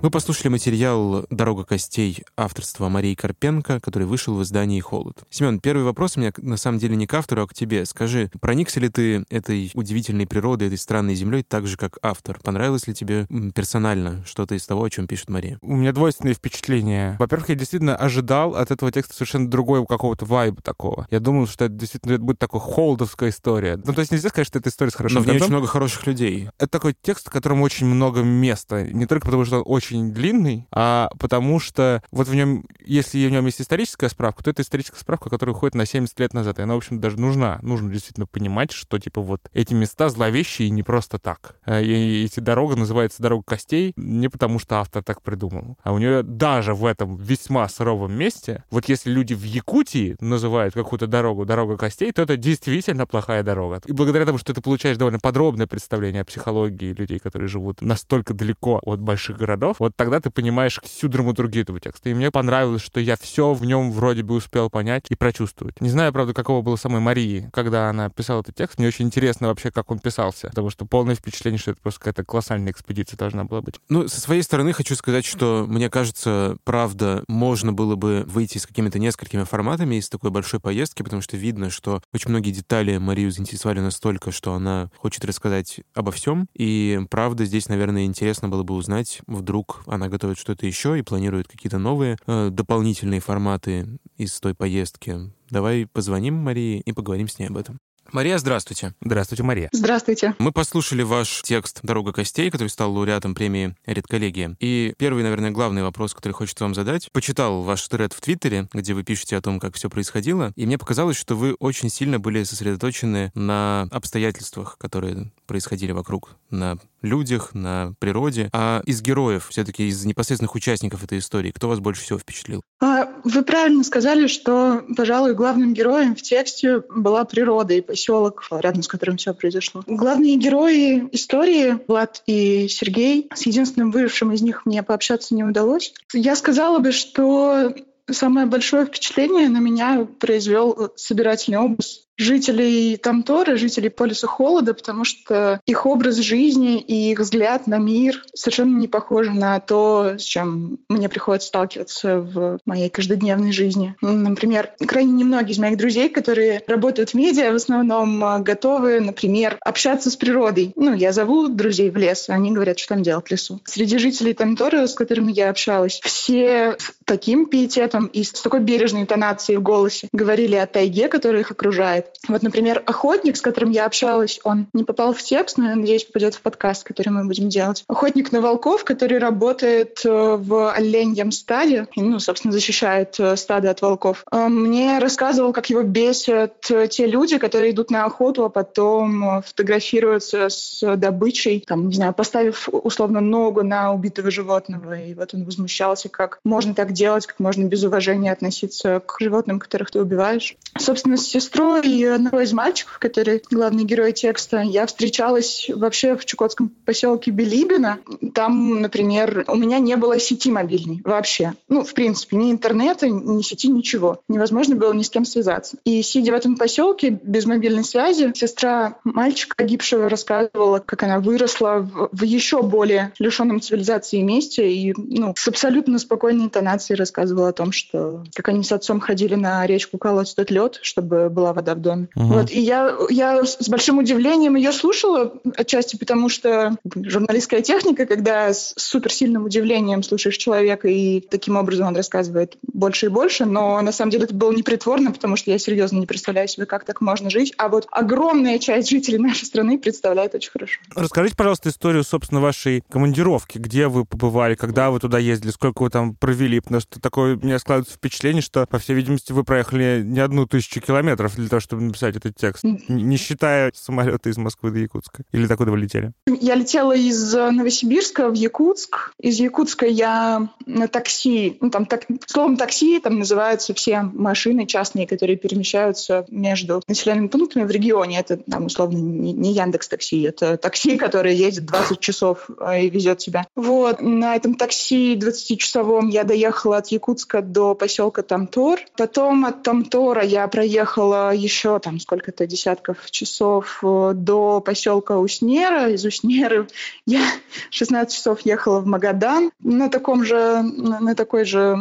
[0.00, 5.24] Мы послушали материал «Дорога костей» авторства Марии Карпенко, который вышел в издании «Холод».
[5.28, 7.84] Семен, первый вопрос у меня на самом деле не к автору, а к тебе.
[7.84, 12.38] Скажи, проникся ли ты этой удивительной природой, этой странной землей так же, как автор?
[12.44, 13.26] Понравилось ли тебе
[13.56, 15.58] персонально что-то из того, о чем пишет Мария?
[15.62, 17.16] У меня двойственные впечатления.
[17.18, 21.08] Во-первых, я действительно ожидал от этого текста совершенно другого какого-то вайба такого.
[21.10, 23.80] Я думал, что это действительно будет такой холодовская история.
[23.84, 25.66] Ну, то есть нельзя сказать, что это история с хорошим Но в ней очень много
[25.66, 26.50] хороших людей.
[26.58, 28.84] Это такой текст, в котором очень много места.
[28.84, 33.26] Не только потому, что он очень очень длинный, а потому что вот в нем, если
[33.26, 36.58] в нем есть историческая справка, то это историческая справка, которая уходит на 70 лет назад.
[36.58, 37.58] И она, в общем, даже нужна.
[37.62, 41.56] Нужно действительно понимать, что, типа, вот эти места зловещие не просто так.
[41.64, 45.98] Э, и эти дорога называется «Дорога костей» не потому, что автор так придумал, а у
[45.98, 51.46] нее даже в этом весьма суровом месте, вот если люди в Якутии называют какую-то дорогу
[51.46, 53.80] «Дорога костей», то это действительно плохая дорога.
[53.86, 58.34] И благодаря тому, что ты получаешь довольно подробное представление о психологии людей, которые живут настолько
[58.34, 62.10] далеко от больших городов, вот тогда ты понимаешь всю драматургию этого текста.
[62.10, 65.80] И мне понравилось, что я все в нем вроде бы успел понять и прочувствовать.
[65.80, 68.78] Не знаю, правда, какого было самой Марии, когда она писала этот текст.
[68.78, 72.24] Мне очень интересно вообще, как он писался, потому что полное впечатление, что это просто какая-то
[72.24, 73.76] колоссальная экспедиция должна была быть.
[73.88, 78.66] Ну, со своей стороны хочу сказать, что мне кажется, правда, можно было бы выйти с
[78.66, 83.30] какими-то несколькими форматами из такой большой поездки, потому что видно, что очень многие детали Марию
[83.30, 86.48] заинтересовали настолько, что она хочет рассказать обо всем.
[86.54, 91.02] И правда, здесь, наверное, интересно было бы узнать, вдруг вдруг она готовит что-то еще и
[91.02, 95.30] планирует какие-то новые э, дополнительные форматы из той поездки.
[95.50, 97.78] Давай позвоним Марии и поговорим с ней об этом.
[98.10, 98.94] Мария, здравствуйте.
[99.02, 99.68] Здравствуйте, Мария.
[99.70, 100.34] Здравствуйте.
[100.38, 104.56] Мы послушали ваш текст «Дорога костей», который стал лауреатом премии «Редколлегия».
[104.60, 107.10] И первый, наверное, главный вопрос, который хочется вам задать.
[107.12, 110.78] Почитал ваш тред в Твиттере, где вы пишете о том, как все происходило, и мне
[110.78, 117.94] показалось, что вы очень сильно были сосредоточены на обстоятельствах, которые происходили вокруг, на людях, на
[117.98, 118.48] природе.
[118.52, 122.62] А из героев, все-таки из непосредственных участников этой истории, кто вас больше всего впечатлил?
[122.80, 128.82] А, вы правильно сказали, что, пожалуй, главным героем в тексте была природа и поселок, рядом
[128.82, 129.82] с которым все произошло.
[129.86, 135.92] Главные герои истории, Влад и Сергей, с единственным выжившим из них мне пообщаться не удалось.
[136.12, 137.74] Я сказала бы, что
[138.10, 145.60] самое большое впечатление на меня произвел собирательный образ жителей Тамтора, жителей полюса холода, потому что
[145.66, 150.78] их образ жизни и их взгляд на мир совершенно не похожи на то, с чем
[150.88, 153.94] мне приходится сталкиваться в моей каждодневной жизни.
[154.00, 159.56] Например, крайне немногие из моих друзей, которые работают в медиа, в основном а, готовы, например,
[159.60, 160.72] общаться с природой.
[160.74, 163.60] Ну, я зову друзей в лес, они говорят, что там делать в лесу.
[163.64, 169.02] Среди жителей Тамтора, с которыми я общалась, все с таким пиететом и с такой бережной
[169.02, 173.86] интонацией в голосе говорили о тайге, которая их окружает, Вот, например, охотник, с которым я
[173.86, 177.48] общалась, он не попал в текст, но я надеюсь, попадет в подкаст, который мы будем
[177.48, 177.84] делать.
[177.88, 183.82] Охотник на волков, который работает э, в оленьем стаде, ну, собственно, защищает э, стадо от
[183.82, 189.42] волков, э, мне рассказывал, как его бесят те люди, которые идут на охоту, а потом
[189.42, 195.00] фотографируются с добычей, там, не знаю, поставив условно ногу на убитого животного.
[195.00, 199.58] И вот он возмущался, как можно так делать, как можно без уважения относиться к животным,
[199.58, 200.56] которых ты убиваешь.
[200.78, 206.70] Собственно, с сестрой одного из мальчиков, который главный герой текста, я встречалась вообще в чукотском
[206.84, 207.98] поселке Белибино.
[208.34, 211.54] Там, например, у меня не было сети мобильной вообще.
[211.68, 214.20] Ну, в принципе, ни интернета, ни сети, ничего.
[214.28, 215.76] Невозможно было ни с кем связаться.
[215.84, 221.78] И сидя в этом поселке без мобильной связи, сестра мальчика погибшего рассказывала, как она выросла
[221.80, 227.52] в, в еще более лишенном цивилизации месте и ну, с абсолютно спокойной интонацией рассказывала о
[227.52, 231.74] том, что как они с отцом ходили на речку колоть тот лед, чтобы была вода
[231.74, 232.08] в доме.
[232.14, 232.24] Угу.
[232.24, 238.52] Вот, и я, я с большим удивлением ее слушала, отчасти потому, что журналистская техника, когда
[238.52, 243.92] с суперсильным удивлением слушаешь человека, и таким образом он рассказывает больше и больше, но на
[243.92, 247.30] самом деле это было непритворно, потому что я серьезно не представляю себе, как так можно
[247.30, 247.54] жить.
[247.58, 250.80] А вот огромная часть жителей нашей страны представляет очень хорошо.
[250.94, 253.58] Расскажите, пожалуйста, историю, собственно, вашей командировки.
[253.58, 256.60] Где вы побывали, когда вы туда ездили, сколько вы там провели?
[256.60, 260.46] Потому что такое у меня складывается впечатление, что, по всей видимости, вы проехали не одну
[260.46, 265.24] тысячу километров для того, чтобы написать этот текст, не считая самолета из Москвы до Якутска.
[265.32, 266.12] Или так куда вы летели?
[266.40, 269.12] Я летела из э, Новосибирска в Якутск.
[269.20, 275.06] Из Якутска я на такси, ну там так, словом такси там называются все машины частные,
[275.06, 278.18] которые перемещаются между населенными пунктами в регионе.
[278.18, 282.90] Это там условно не, не Яндекс Такси, это такси, которое ездит 20 часов э, и
[282.90, 283.46] везет тебя.
[283.54, 288.80] Вот на этом такси 20-часовом я доехала от Якутска до поселка Тамтор.
[288.96, 295.90] Потом от Тамтора я проехала еще там сколько-то десятков часов э, до поселка Уснера.
[295.90, 296.68] Из Уснеры
[297.06, 297.22] я
[297.70, 301.76] 16 часов ехала в Магадан на таком же, на такой же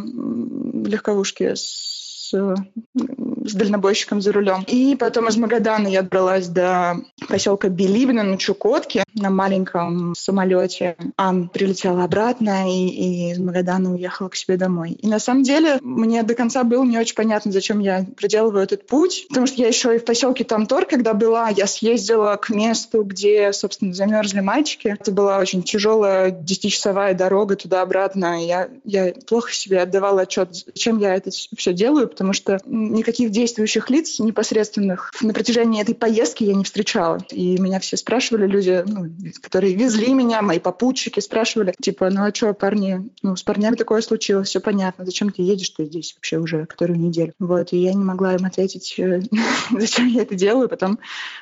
[0.86, 1.97] легковушке с
[2.34, 4.64] с дальнобойщиком за рулем.
[4.68, 6.96] И потом из Магадана я добралась до
[7.28, 10.96] поселка Билибина на Чукотке на маленьком самолете.
[11.18, 14.92] Ан прилетела обратно и, и из Магадана уехала к себе домой.
[14.92, 18.86] И на самом деле мне до конца было не очень понятно, зачем я проделываю этот
[18.88, 23.04] путь, потому что я еще и в поселке Тамтор, когда была, я съездила к месту,
[23.04, 24.96] где, собственно, замерзли мальчики.
[25.00, 28.46] Это была очень тяжелая десятичасовая дорога туда-обратно.
[28.46, 33.92] Я, я плохо себе отдавала отчет, зачем я это все делаю, потому что никаких действующих
[33.92, 37.20] лиц непосредственных на протяжении этой поездки я не встречала.
[37.30, 39.06] И меня все спрашивали, люди, ну,
[39.40, 44.02] которые везли меня, мои попутчики спрашивали, типа, ну а что, парни, ну с парнями такое
[44.02, 47.34] случилось, все понятно, зачем ты едешь ты здесь вообще уже которую неделю?
[47.38, 49.22] Вот, и я не могла им ответить, э,
[49.70, 50.70] зачем я это делаю.
[50.70, 50.98] Потом,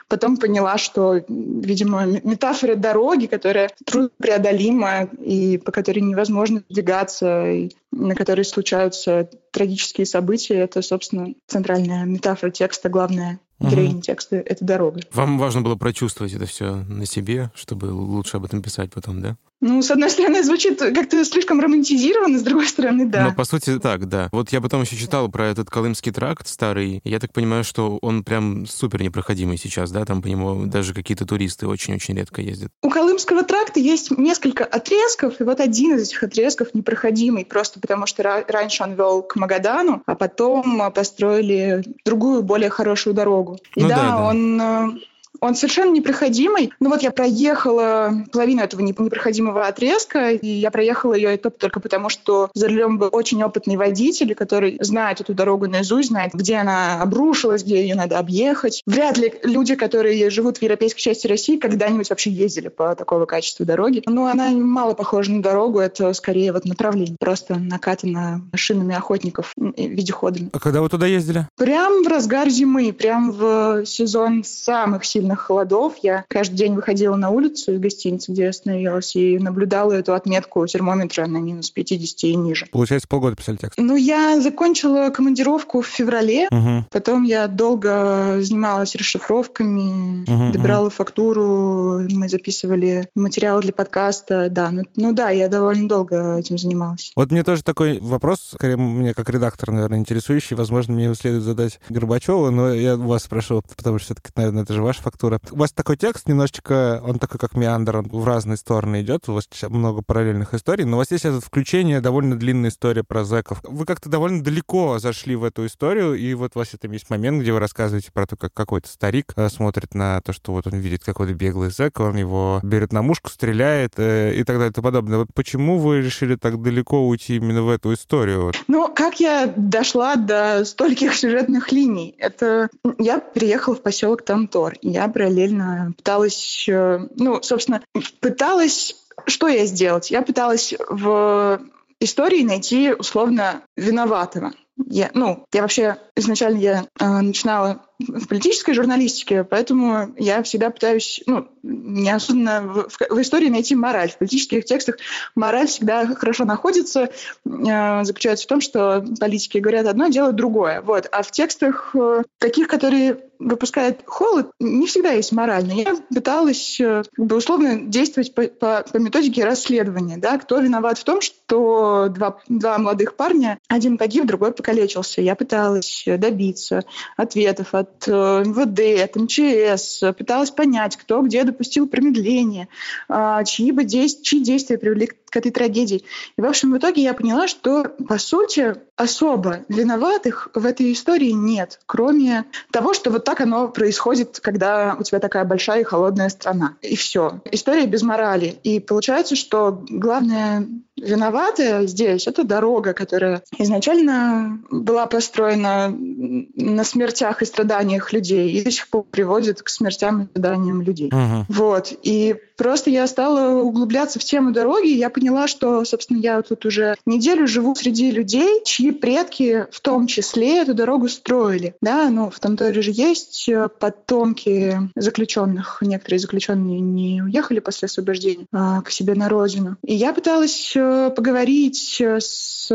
[0.09, 8.13] потом поняла, что, видимо, метафора дороги, которая труднопреодолима и по которой невозможно двигаться, и на
[8.13, 14.01] которой случаются трагические события, это, собственно, центральная метафора текста, главная героиня угу.
[14.01, 15.01] текста— это дорога.
[15.13, 19.37] Вам важно было прочувствовать это все на себе, чтобы лучше об этом писать потом, да?
[19.61, 23.29] Ну, с одной стороны, звучит как-то слишком романтизированно, с другой стороны, да.
[23.29, 24.29] Ну, по сути, так, да.
[24.31, 26.99] Вот я потом еще читал про этот Колымский тракт старый.
[27.03, 30.03] Я так понимаю, что он прям супер непроходимый сейчас, да?
[30.05, 32.69] Там по нему даже какие-то туристы очень-очень редко ездят.
[32.83, 38.05] У Колымского тракта есть несколько отрезков, и вот один из этих отрезков непроходимый, просто потому
[38.07, 43.44] что раньше он вел к Магадану, а потом построили другую, более хорошую дорогу.
[43.75, 44.99] И ну, да, да, да, он э,
[45.45, 46.71] он совершенно непроходимый.
[46.79, 52.49] Ну вот я проехала половину этого непроходимого отрезка, и я проехала ее только потому, что
[52.53, 57.63] за рулем был очень опытный водитель, который знает эту дорогу наизусть, знает, где она обрушилась,
[57.63, 58.81] где ее надо объехать.
[58.85, 63.65] Вряд ли люди, которые живут в европейской части России, когда-нибудь вообще ездили по такого качества
[63.65, 64.03] дороги.
[64.05, 67.17] Но она мало похожа на дорогу, это скорее вот направление.
[67.19, 70.49] Просто накатано шинами охотников вездеходами.
[70.53, 71.47] А когда вы туда ездили?
[71.57, 77.15] Прям в разгар зимы, прям в сезон самых сильных сильных холодов я каждый день выходила
[77.15, 82.23] на улицу из гостиницы, где я остановилась, и наблюдала эту отметку термометра на минус 50
[82.23, 82.67] и ниже.
[82.71, 83.77] Получается, полгода писали текст?
[83.77, 86.85] Ну, я закончила командировку в феврале, угу.
[86.91, 90.95] потом я долго занималась расшифровками, угу, добирала угу.
[90.95, 94.71] фактуру, мы записывали материалы для подкаста, да.
[94.71, 97.11] Ну, ну да, я довольно долго этим занималась.
[97.15, 101.43] Вот мне тоже такой вопрос, скорее мне как редактор, наверное, интересующий, возможно, мне его следует
[101.43, 105.39] задать Горбачеву, но я вас спрошу, потому что все-таки, наверное, это же ваша фактура фактура.
[105.51, 109.33] У вас такой текст немножечко, он такой как меандр, он в разные стороны идет, у
[109.33, 113.59] вас много параллельных историй, но у вас есть это включение, довольно длинная история про зэков.
[113.63, 117.41] Вы как-то довольно далеко зашли в эту историю, и вот у вас там есть момент,
[117.41, 120.73] где вы рассказываете про то, как какой-то старик э, смотрит на то, что вот он
[120.73, 124.73] видит какой-то беглый зэк, он его берет на мушку, стреляет э, и так далее и
[124.73, 125.19] тому подобное.
[125.19, 128.51] Вот почему вы решили так далеко уйти именно в эту историю?
[128.67, 132.15] Ну, как я дошла до стольких сюжетных линий?
[132.17, 134.73] Это я приехала в поселок Тамтор.
[134.81, 137.81] Я параллельно пыталась, ну, собственно,
[138.19, 138.95] пыталась
[139.27, 140.11] что я сделать?
[140.11, 141.61] Я пыталась в
[141.99, 144.53] истории найти условно виноватого.
[144.77, 151.21] Я, ну, я вообще изначально я э, начинала в политической журналистике, поэтому я всегда пытаюсь,
[151.25, 154.09] ну, неосознанно в, в, в истории найти мораль.
[154.09, 154.97] В политических текстах
[155.35, 157.09] мораль всегда хорошо находится,
[157.45, 160.81] э, заключается в том, что политики говорят одно, делают другое.
[160.81, 161.07] Вот.
[161.11, 165.65] А в текстах э, таких, которые выпускает холод, не всегда есть мораль.
[165.65, 170.17] Но я пыталась э, как бы, условно действовать по, по, по методике расследования.
[170.17, 170.37] Да?
[170.37, 175.21] Кто виноват в том, что два, два молодых парня, один погиб, другой покалечился.
[175.21, 176.83] Я пыталась добиться
[177.17, 182.67] ответов от э, МВД, от МЧС, пыталась понять, кто где допустил промедление,
[183.09, 184.23] э, чьи, бы действ...
[184.23, 186.03] чьи действия привели к этой трагедии.
[186.37, 191.31] И, в общем, в итоге я поняла, что, по сути, особо виноватых в этой истории
[191.31, 196.29] нет, кроме того, что вот так оно происходит, когда у тебя такая большая и холодная
[196.29, 196.77] страна.
[196.81, 197.41] И все.
[197.51, 198.57] История без морали.
[198.63, 200.67] И получается, что главное
[200.97, 208.71] виноватая здесь— это дорога, которая изначально была построена на смертях и страданиях людей и до
[208.71, 211.09] сих пор приводит к смертям и страданиям людей.
[211.09, 211.43] Uh-huh.
[211.49, 211.93] Вот.
[212.03, 216.65] И просто я стала углубляться в тему дороги, и я поняла, что, собственно, я тут
[216.65, 221.75] уже неделю живу среди людей, чьи предки в том числе эту дорогу строили.
[221.81, 225.79] Да, ну, в том тоже же есть э, потомки заключенных.
[225.81, 229.77] Некоторые заключенные не уехали после освобождения а, к себе на родину.
[229.83, 232.71] И я пыталась э, поговорить с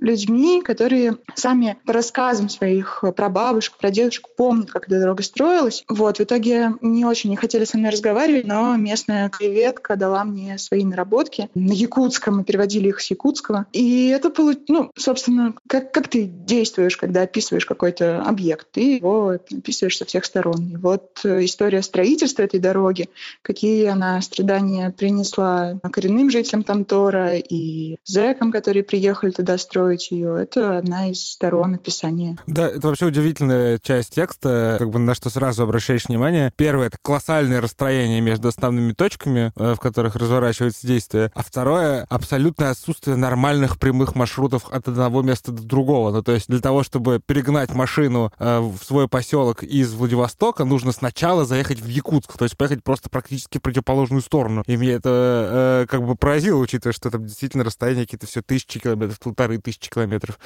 [0.00, 5.84] людьми, которые сами по рассказам своих прабабушек, прадедушек помнят, как эта дорога строилась.
[5.88, 10.58] Вот, в итоге не очень не хотели со мной разговаривать, но местная креветка дала мне
[10.58, 11.48] свои наработки.
[11.54, 13.66] На якутском мы переводили их с якутского.
[13.72, 14.32] И это,
[14.68, 18.66] ну, собственно, как, как ты действуешь, когда описываешь какой-то объект?
[18.72, 20.68] Ты его описываешь со всех сторон.
[20.72, 23.08] И вот история строительства этой дороги,
[23.42, 30.42] какие она страдания принесла коренным жителям Тамтора и зэкам, которые приехали туда строить, строить ее.
[30.42, 32.36] Это одна из сторон описания.
[32.46, 36.52] Да, это вообще удивительная часть текста, как бы на что сразу обращаешь внимание.
[36.56, 41.30] Первое— это колоссальное расстроение между основными точками, э, в которых разворачивается действие.
[41.34, 46.10] А второе— абсолютное отсутствие нормальных прямых маршрутов от одного места до другого.
[46.10, 50.90] Ну, то есть для того, чтобы перегнать машину э, в свой поселок из Владивостока, нужно
[50.90, 54.64] сначала заехать в Якутск, то есть поехать просто практически в противоположную сторону.
[54.66, 58.80] И мне это э, как бы поразило, учитывая, что там действительно расстояние какие-то все тысячи
[58.80, 60.38] километров, полторы тысячи тысячи километров.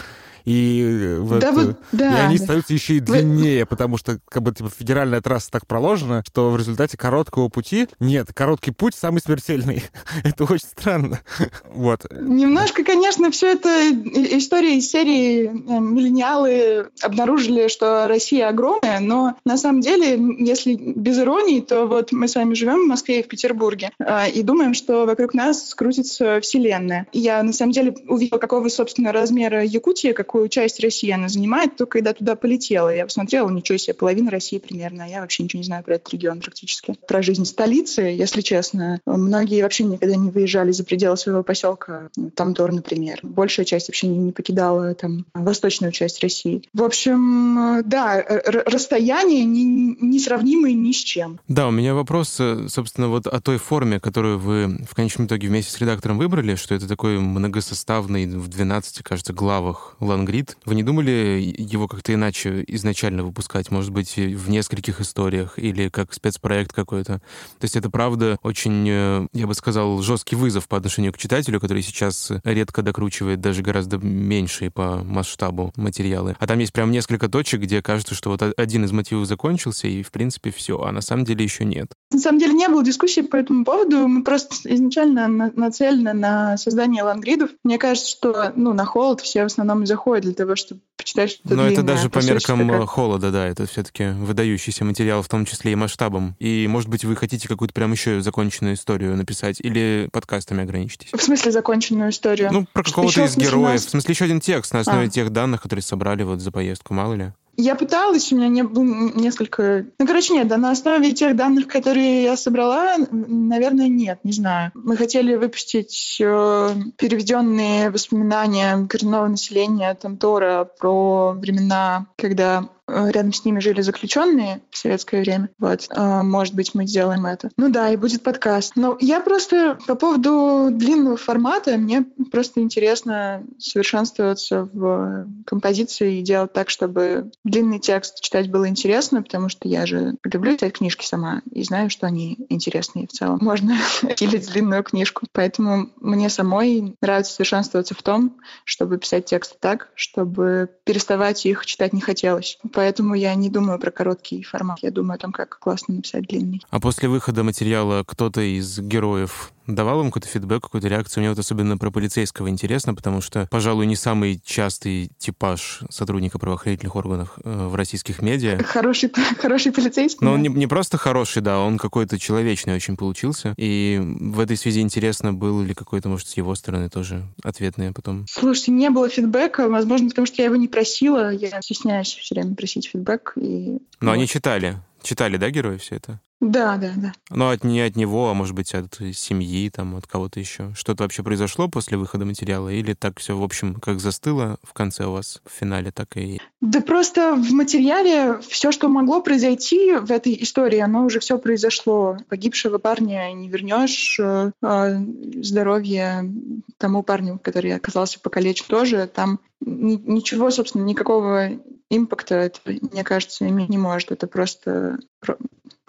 [0.44, 2.18] И, э, вот, да, вот, да.
[2.18, 6.22] и они становятся еще и длиннее, потому что как бы типа, федеральная трасса так проложена,
[6.26, 9.84] что в результате короткого пути нет, короткий путь самый смертельный.
[10.24, 11.20] это очень странно.
[11.66, 12.06] вот.
[12.10, 13.90] Немножко, конечно, все это
[14.36, 21.18] история из серии э, миллениалы обнаружили, что Россия огромная, но на самом деле, если без
[21.18, 24.74] иронии, то вот мы с вами живем в Москве и в Петербурге э, и думаем,
[24.74, 27.06] что вокруг нас крутится вселенная.
[27.12, 31.98] Я на самом деле увидела, какого, собственно, размера Якутии, какую часть России она занимает, только
[31.98, 32.94] когда туда полетела.
[32.94, 35.08] Я посмотрела, ничего себе, половина России примерно.
[35.08, 36.94] Я вообще ничего не знаю про этот регион практически.
[37.06, 39.00] Про жизнь столицы, если честно.
[39.06, 42.08] Многие вообще никогда не выезжали за пределы своего поселка.
[42.34, 43.20] Тамдор, например.
[43.22, 46.62] Большая часть вообще не, не покидала там восточную часть России.
[46.72, 48.24] В общем, да,
[48.66, 49.64] расстояние не,
[50.00, 51.40] несравнимые ни с чем.
[51.48, 55.48] Да, у меня вопрос, э, собственно, вот о той форме, которую вы в конечном итоге
[55.48, 60.56] вместе с редактором выбрали, что это такой многосоставный в 12 кажется, главах Лангрид.
[60.64, 63.72] Вы не думали его как-то иначе изначально выпускать?
[63.72, 67.14] Может быть, в нескольких историях или как спецпроект какой-то?
[67.14, 71.58] То есть это, правда, очень, э, я бы сказал, жесткий вызов по отношению к читателю,
[71.58, 76.36] который сейчас редко докручивает даже гораздо меньшие по масштабу материалы.
[76.38, 80.04] А там есть прям несколько точек, где кажется, что вот один из мотивов закончился, и,
[80.04, 81.90] в принципе, все, а на самом деле еще нет.
[82.12, 84.06] На самом деле не было дискуссии по этому поводу.
[84.06, 87.50] Мы просто изначально нацелены на создание лангридов.
[87.64, 91.54] Мне кажется, что ну, на холод все в основном заходят для того, чтобы почитать что-то
[91.54, 92.88] Но это даже по меркам как...
[92.88, 96.36] холода, да, это все-таки выдающийся материал, в том числе и масштабом.
[96.38, 101.10] И, может быть, вы хотите какую-то прям еще законченную историю написать или подкастами ограничитесь?
[101.12, 102.50] В смысле законченную историю?
[102.52, 103.74] Ну, про какого-то из героев.
[103.74, 103.86] Нас...
[103.86, 105.10] В смысле, еще один текст на основе а.
[105.10, 107.32] тех данных, которые собрали вот за поездку, мало ли?
[107.62, 109.84] Я пыталась, у меня не было несколько...
[109.98, 114.70] Ну, короче, нет, да, на основе тех данных, которые я собрала, наверное, нет, не знаю.
[114.72, 122.70] Мы хотели выпустить э, переведенные воспоминания коренного населения Тамтора про времена, когда
[123.10, 125.50] рядом с ними жили заключенные в советское время.
[125.58, 127.50] Вот, э, может быть, мы сделаем это.
[127.56, 128.72] Ну да, и будет подкаст.
[128.76, 136.52] Но я просто по поводу длинного формата, мне просто интересно совершенствоваться в композиции и делать
[136.52, 141.42] так, чтобы длинный текст читать было интересно, потому что я же люблю читать книжки сама
[141.50, 143.38] и знаю, что они интересные в целом.
[143.40, 143.76] Можно
[144.18, 145.26] пилить длинную книжку.
[145.32, 151.92] Поэтому мне самой нравится совершенствоваться в том, чтобы писать тексты так, чтобы переставать их читать
[151.92, 154.78] не хотелось поэтому я не думаю про короткий формат.
[154.80, 156.62] Я думаю о том, как классно написать длинный.
[156.70, 161.22] А после выхода материала кто-то из героев давал вам какой-то фидбэк, какую-то реакцию?
[161.22, 166.96] Мне вот особенно про полицейского интересно, потому что, пожалуй, не самый частый типаж сотрудника правоохранительных
[166.96, 168.62] органов э, в российских медиа.
[168.62, 170.24] Хороший, хороший полицейский.
[170.24, 173.54] Но он не, не просто хороший, да, он какой-то человечный очень получился.
[173.56, 178.26] И в этой связи интересно, был ли какой-то, может, с его стороны тоже ответные потом?
[178.28, 181.30] Слушайте, не было фидбэка, возможно, потому что я его не просила.
[181.32, 183.32] Я стесняюсь все время просить фидбэк.
[183.36, 183.78] И...
[184.00, 184.12] Но вот.
[184.12, 184.78] они читали.
[185.02, 186.20] Читали, да, герои все это?
[186.40, 187.12] Да, да, да.
[187.28, 190.72] Но от, не от него, а может быть от семьи, там, от кого-то еще.
[190.74, 192.70] Что-то вообще произошло после выхода материала?
[192.70, 196.40] Или так все, в общем, как застыло в конце у вас, в финале, так и...
[196.62, 202.16] Да просто в материале все, что могло произойти в этой истории, оно уже все произошло.
[202.30, 204.96] Погибшего парня не вернешь, э, а
[205.42, 206.32] здоровье
[206.78, 211.50] тому парню, который оказался покалечен тоже, там ничего, собственно, никакого
[211.90, 214.12] импакта это, мне кажется, иметь не может.
[214.12, 214.98] Это просто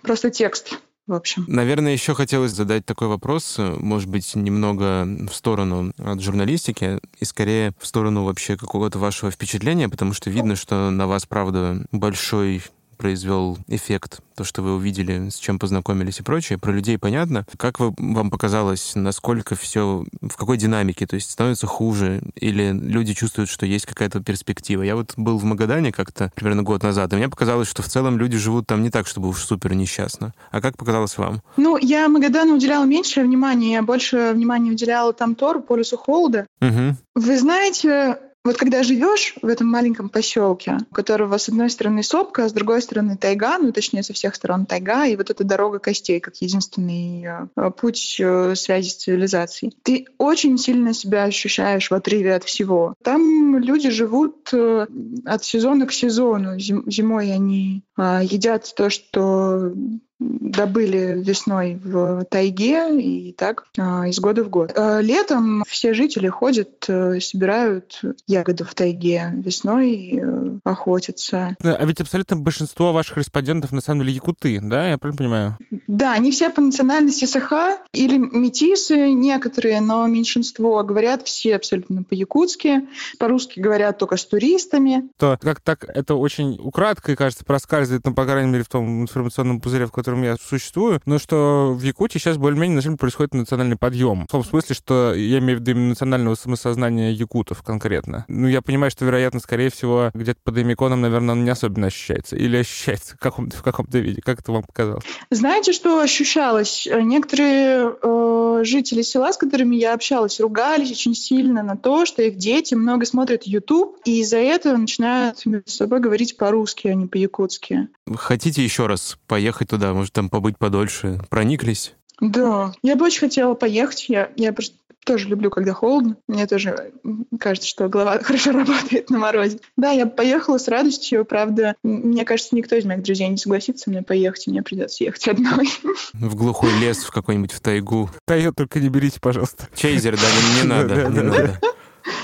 [0.02, 1.46] просто текст в общем.
[1.48, 7.74] Наверное, еще хотелось задать такой вопрос, может быть, немного в сторону от журналистики и скорее
[7.80, 12.64] в сторону вообще какого-то вашего впечатления, потому что видно, что на вас, правда, большой
[13.02, 16.60] произвел эффект, то, что вы увидели, с чем познакомились и прочее.
[16.60, 17.48] Про людей понятно.
[17.58, 23.16] Как вы, вам показалось, насколько все, в какой динамике, то есть становится хуже, или люди
[23.16, 24.84] чувствуют, что есть какая-то перспектива?
[24.84, 28.20] Я вот был в Магадане как-то примерно год назад, и мне показалось, что в целом
[28.20, 30.36] люди живут там не так, чтобы уж супер несчастно.
[30.52, 31.42] А как показалось вам?
[31.58, 36.46] Ну, я Магадану уделяла меньше внимания, я больше внимания уделяла там Тору, полюсу холода.
[36.62, 36.98] Угу.
[37.16, 42.46] Вы знаете, вот когда живешь в этом маленьком поселке, у которого с одной стороны сопка,
[42.46, 45.80] а с другой стороны тайга, ну точнее со всех сторон тайга, и вот эта дорога
[45.80, 47.26] костей как единственный
[47.56, 52.96] э, путь э, связи с цивилизацией, ты очень сильно себя ощущаешь в отрыве от всего.
[53.04, 54.88] Там люди живут э,
[55.26, 56.58] от сезона к сезону.
[56.60, 57.84] Зимой они
[58.22, 59.74] едят то, что
[60.22, 64.72] добыли весной в тайге и так а, из года в год.
[64.76, 71.56] А, летом все жители ходят, э, собирают ягоды в тайге, весной э, охотятся.
[71.64, 74.90] А ведь абсолютно большинство ваших респондентов на самом деле якуты, да?
[74.90, 75.58] Я правильно понимаю?
[75.92, 82.88] Да, они все по национальности саха или метисы некоторые, но меньшинство говорят все абсолютно по-якутски,
[83.20, 85.10] по-русски говорят только с туристами.
[85.18, 89.60] То как так это очень украдкой, кажется, проскальзывает, ну, по крайней мере, в том информационном
[89.60, 93.76] пузыре, в котором я существую, но что в Якутии сейчас более-менее на самом происходит национальный
[93.76, 94.28] подъем.
[94.28, 98.24] В том смысле, что я имею в виду именно национального самосознания якутов конкретно.
[98.30, 102.38] Ну, я понимаю, что, вероятно, скорее всего, где-то под Эмиконом, наверное, он не особенно ощущается.
[102.38, 104.22] Или ощущается в каком-то, в каком-то виде.
[104.22, 105.04] Как это вам показалось?
[105.30, 106.88] Знаете, что ощущалось?
[106.92, 112.38] Некоторые э, жители села, с которыми я общалась, ругались очень сильно на то, что их
[112.38, 117.88] дети много смотрят YouTube, и из-за этого начинают между собой говорить по-русски, а не по-якутски.
[118.14, 119.94] Хотите еще раз поехать туда?
[119.94, 121.20] может, там побыть подольше.
[121.32, 121.96] Прониклись?
[122.22, 124.06] Да, я бы очень хотела поехать.
[124.08, 126.16] Я, я просто тоже люблю, когда холодно.
[126.28, 126.92] Мне тоже
[127.40, 129.60] кажется, что голова хорошо работает на морозе.
[129.76, 131.26] Да, я поехала с радостью.
[131.26, 135.28] Правда, мне кажется, никто из моих друзей не согласится мне поехать, и мне придется ехать
[135.28, 135.70] одной.
[136.14, 138.10] В глухой лес, в какой-нибудь в тайгу.
[138.26, 139.68] Тойот только не берите, пожалуйста.
[139.76, 141.60] Чейзер, да, не, не надо, не надо.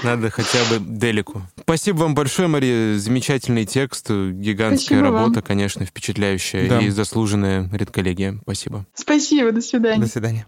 [0.04, 1.42] Надо хотя бы делику.
[1.60, 2.98] Спасибо вам большое, Мария.
[2.98, 5.44] Замечательный текст, гигантская Спасибо работа, вам.
[5.44, 6.80] конечно, впечатляющая да.
[6.80, 8.40] и заслуженная редколлегия.
[8.44, 8.86] Спасибо.
[8.94, 10.02] Спасибо, до свидания.
[10.02, 10.48] До свидания.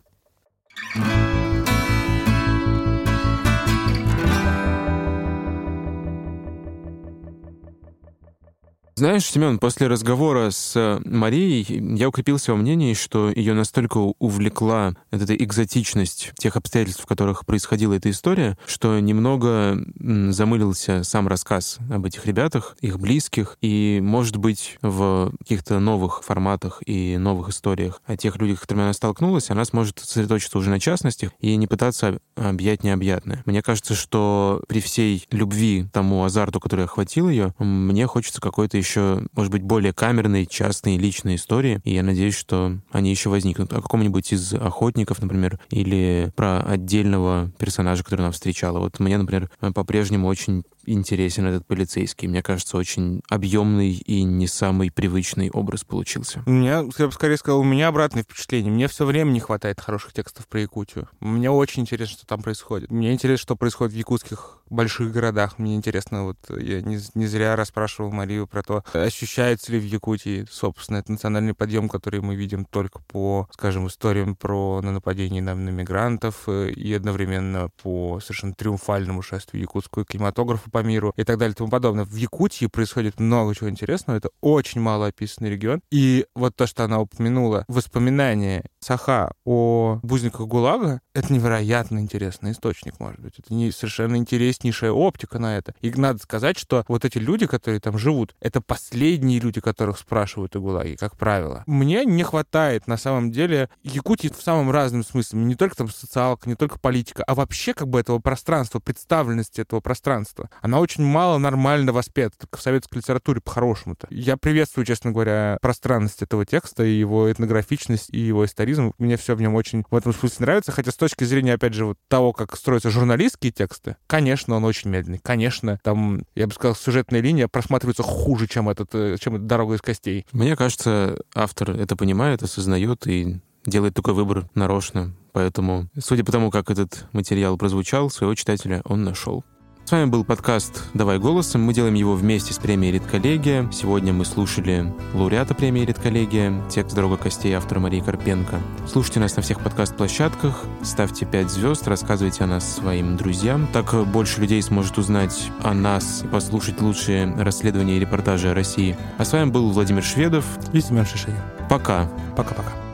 [9.00, 14.94] Знаешь, Семен, после разговора с э, Марией я укрепился во мнении, что ее настолько увлекла
[15.10, 22.08] эта экзотичность тех обстоятельств, в которых происходила эта история, что немного замылился сам рассказ об
[22.08, 28.18] этих ребятах, их близких, и, может быть, в каких-то новых форматах и новых историях о
[28.18, 32.20] тех людях, с которыми она столкнулась, она сможет сосредоточиться уже на частностях и не пытаться
[32.36, 33.44] объять необъятное.
[33.46, 38.89] Мне кажется, что при всей любви тому азарту, который охватил ее, мне хочется какой-то еще
[38.90, 43.72] еще, может быть, более камерные, частные, личные истории, и я надеюсь, что они еще возникнут.
[43.72, 48.80] О каком-нибудь из охотников, например, или про отдельного персонажа, который нам встречала.
[48.80, 52.28] Вот мне, например, по-прежнему очень интересен этот полицейский.
[52.28, 56.44] Мне кажется, очень объемный и не самый привычный образ получился.
[56.46, 58.72] У меня, я бы скорее сказал, у меня обратное впечатление.
[58.72, 61.08] Мне все время не хватает хороших текстов про Якутию.
[61.20, 62.92] Мне очень интересно, что там происходит.
[62.92, 65.58] Мне интересно, что происходит в якутских больших городах.
[65.58, 70.46] Мне интересно, вот я не, не зря расспрашивал Марию про то, ощущается ли в Якутии,
[70.50, 75.70] собственно, этот национальный подъем, который мы видим только по, скажем, историям про нападение на, на
[75.70, 81.54] мигрантов э, и одновременно по совершенно триумфальному шествию якутского кинематографа по миру и так далее
[81.54, 82.06] и тому подобное.
[82.06, 84.18] В Якутии происходит много чего интересного.
[84.18, 85.82] Это очень мало описанный регион.
[85.92, 93.00] И вот то, что она упомянула, воспоминания Саха о бузниках ГУЛАГа, это невероятно интересный источник,
[93.00, 93.40] может быть.
[93.40, 95.74] Это не совершенно интереснейшая оптика на это.
[95.82, 100.56] И надо сказать, что вот эти люди, которые там живут, это последние люди, которых спрашивают
[100.56, 101.64] о ГУЛАГе, как правило.
[101.68, 105.40] Мне не хватает, на самом деле, Якутии в самом разном смысле.
[105.40, 109.82] Не только там социалка, не только политика, а вообще как бы этого пространства, представленности этого
[109.82, 114.08] пространства она очень мало нормально воспета в советской литературе по-хорошему-то.
[114.10, 118.94] Я приветствую, честно говоря, пространность этого текста и его этнографичность, и его историзм.
[118.98, 121.86] Мне все в нем очень в этом смысле нравится, хотя с точки зрения, опять же,
[121.86, 125.20] вот того, как строятся журналистские тексты, конечно, он очень медленный.
[125.20, 129.82] Конечно, там, я бы сказал, сюжетная линия просматривается хуже, чем, этот, э, чем «Дорога из
[129.82, 130.26] костей».
[130.32, 135.14] Мне кажется, автор это понимает, осознает и делает такой выбор нарочно.
[135.32, 139.44] Поэтому, судя по тому, как этот материал прозвучал, своего читателя он нашел.
[139.90, 141.64] С вами был подкаст «Давай голосом».
[141.64, 143.68] Мы делаем его вместе с премией «Редколлегия».
[143.72, 148.60] Сегодня мы слушали лауреата премии «Редколлегия», текст «Дорога костей» автора Марии Карпенко.
[148.88, 153.68] Слушайте нас на всех подкаст-площадках, ставьте 5 звезд, рассказывайте о нас своим друзьям.
[153.74, 158.96] Так больше людей сможет узнать о нас и послушать лучшие расследования и репортажи о России.
[159.18, 161.42] А с вами был Владимир Шведов и Семен Шишенин.
[161.68, 162.08] Пока.
[162.38, 162.89] Пока-пока.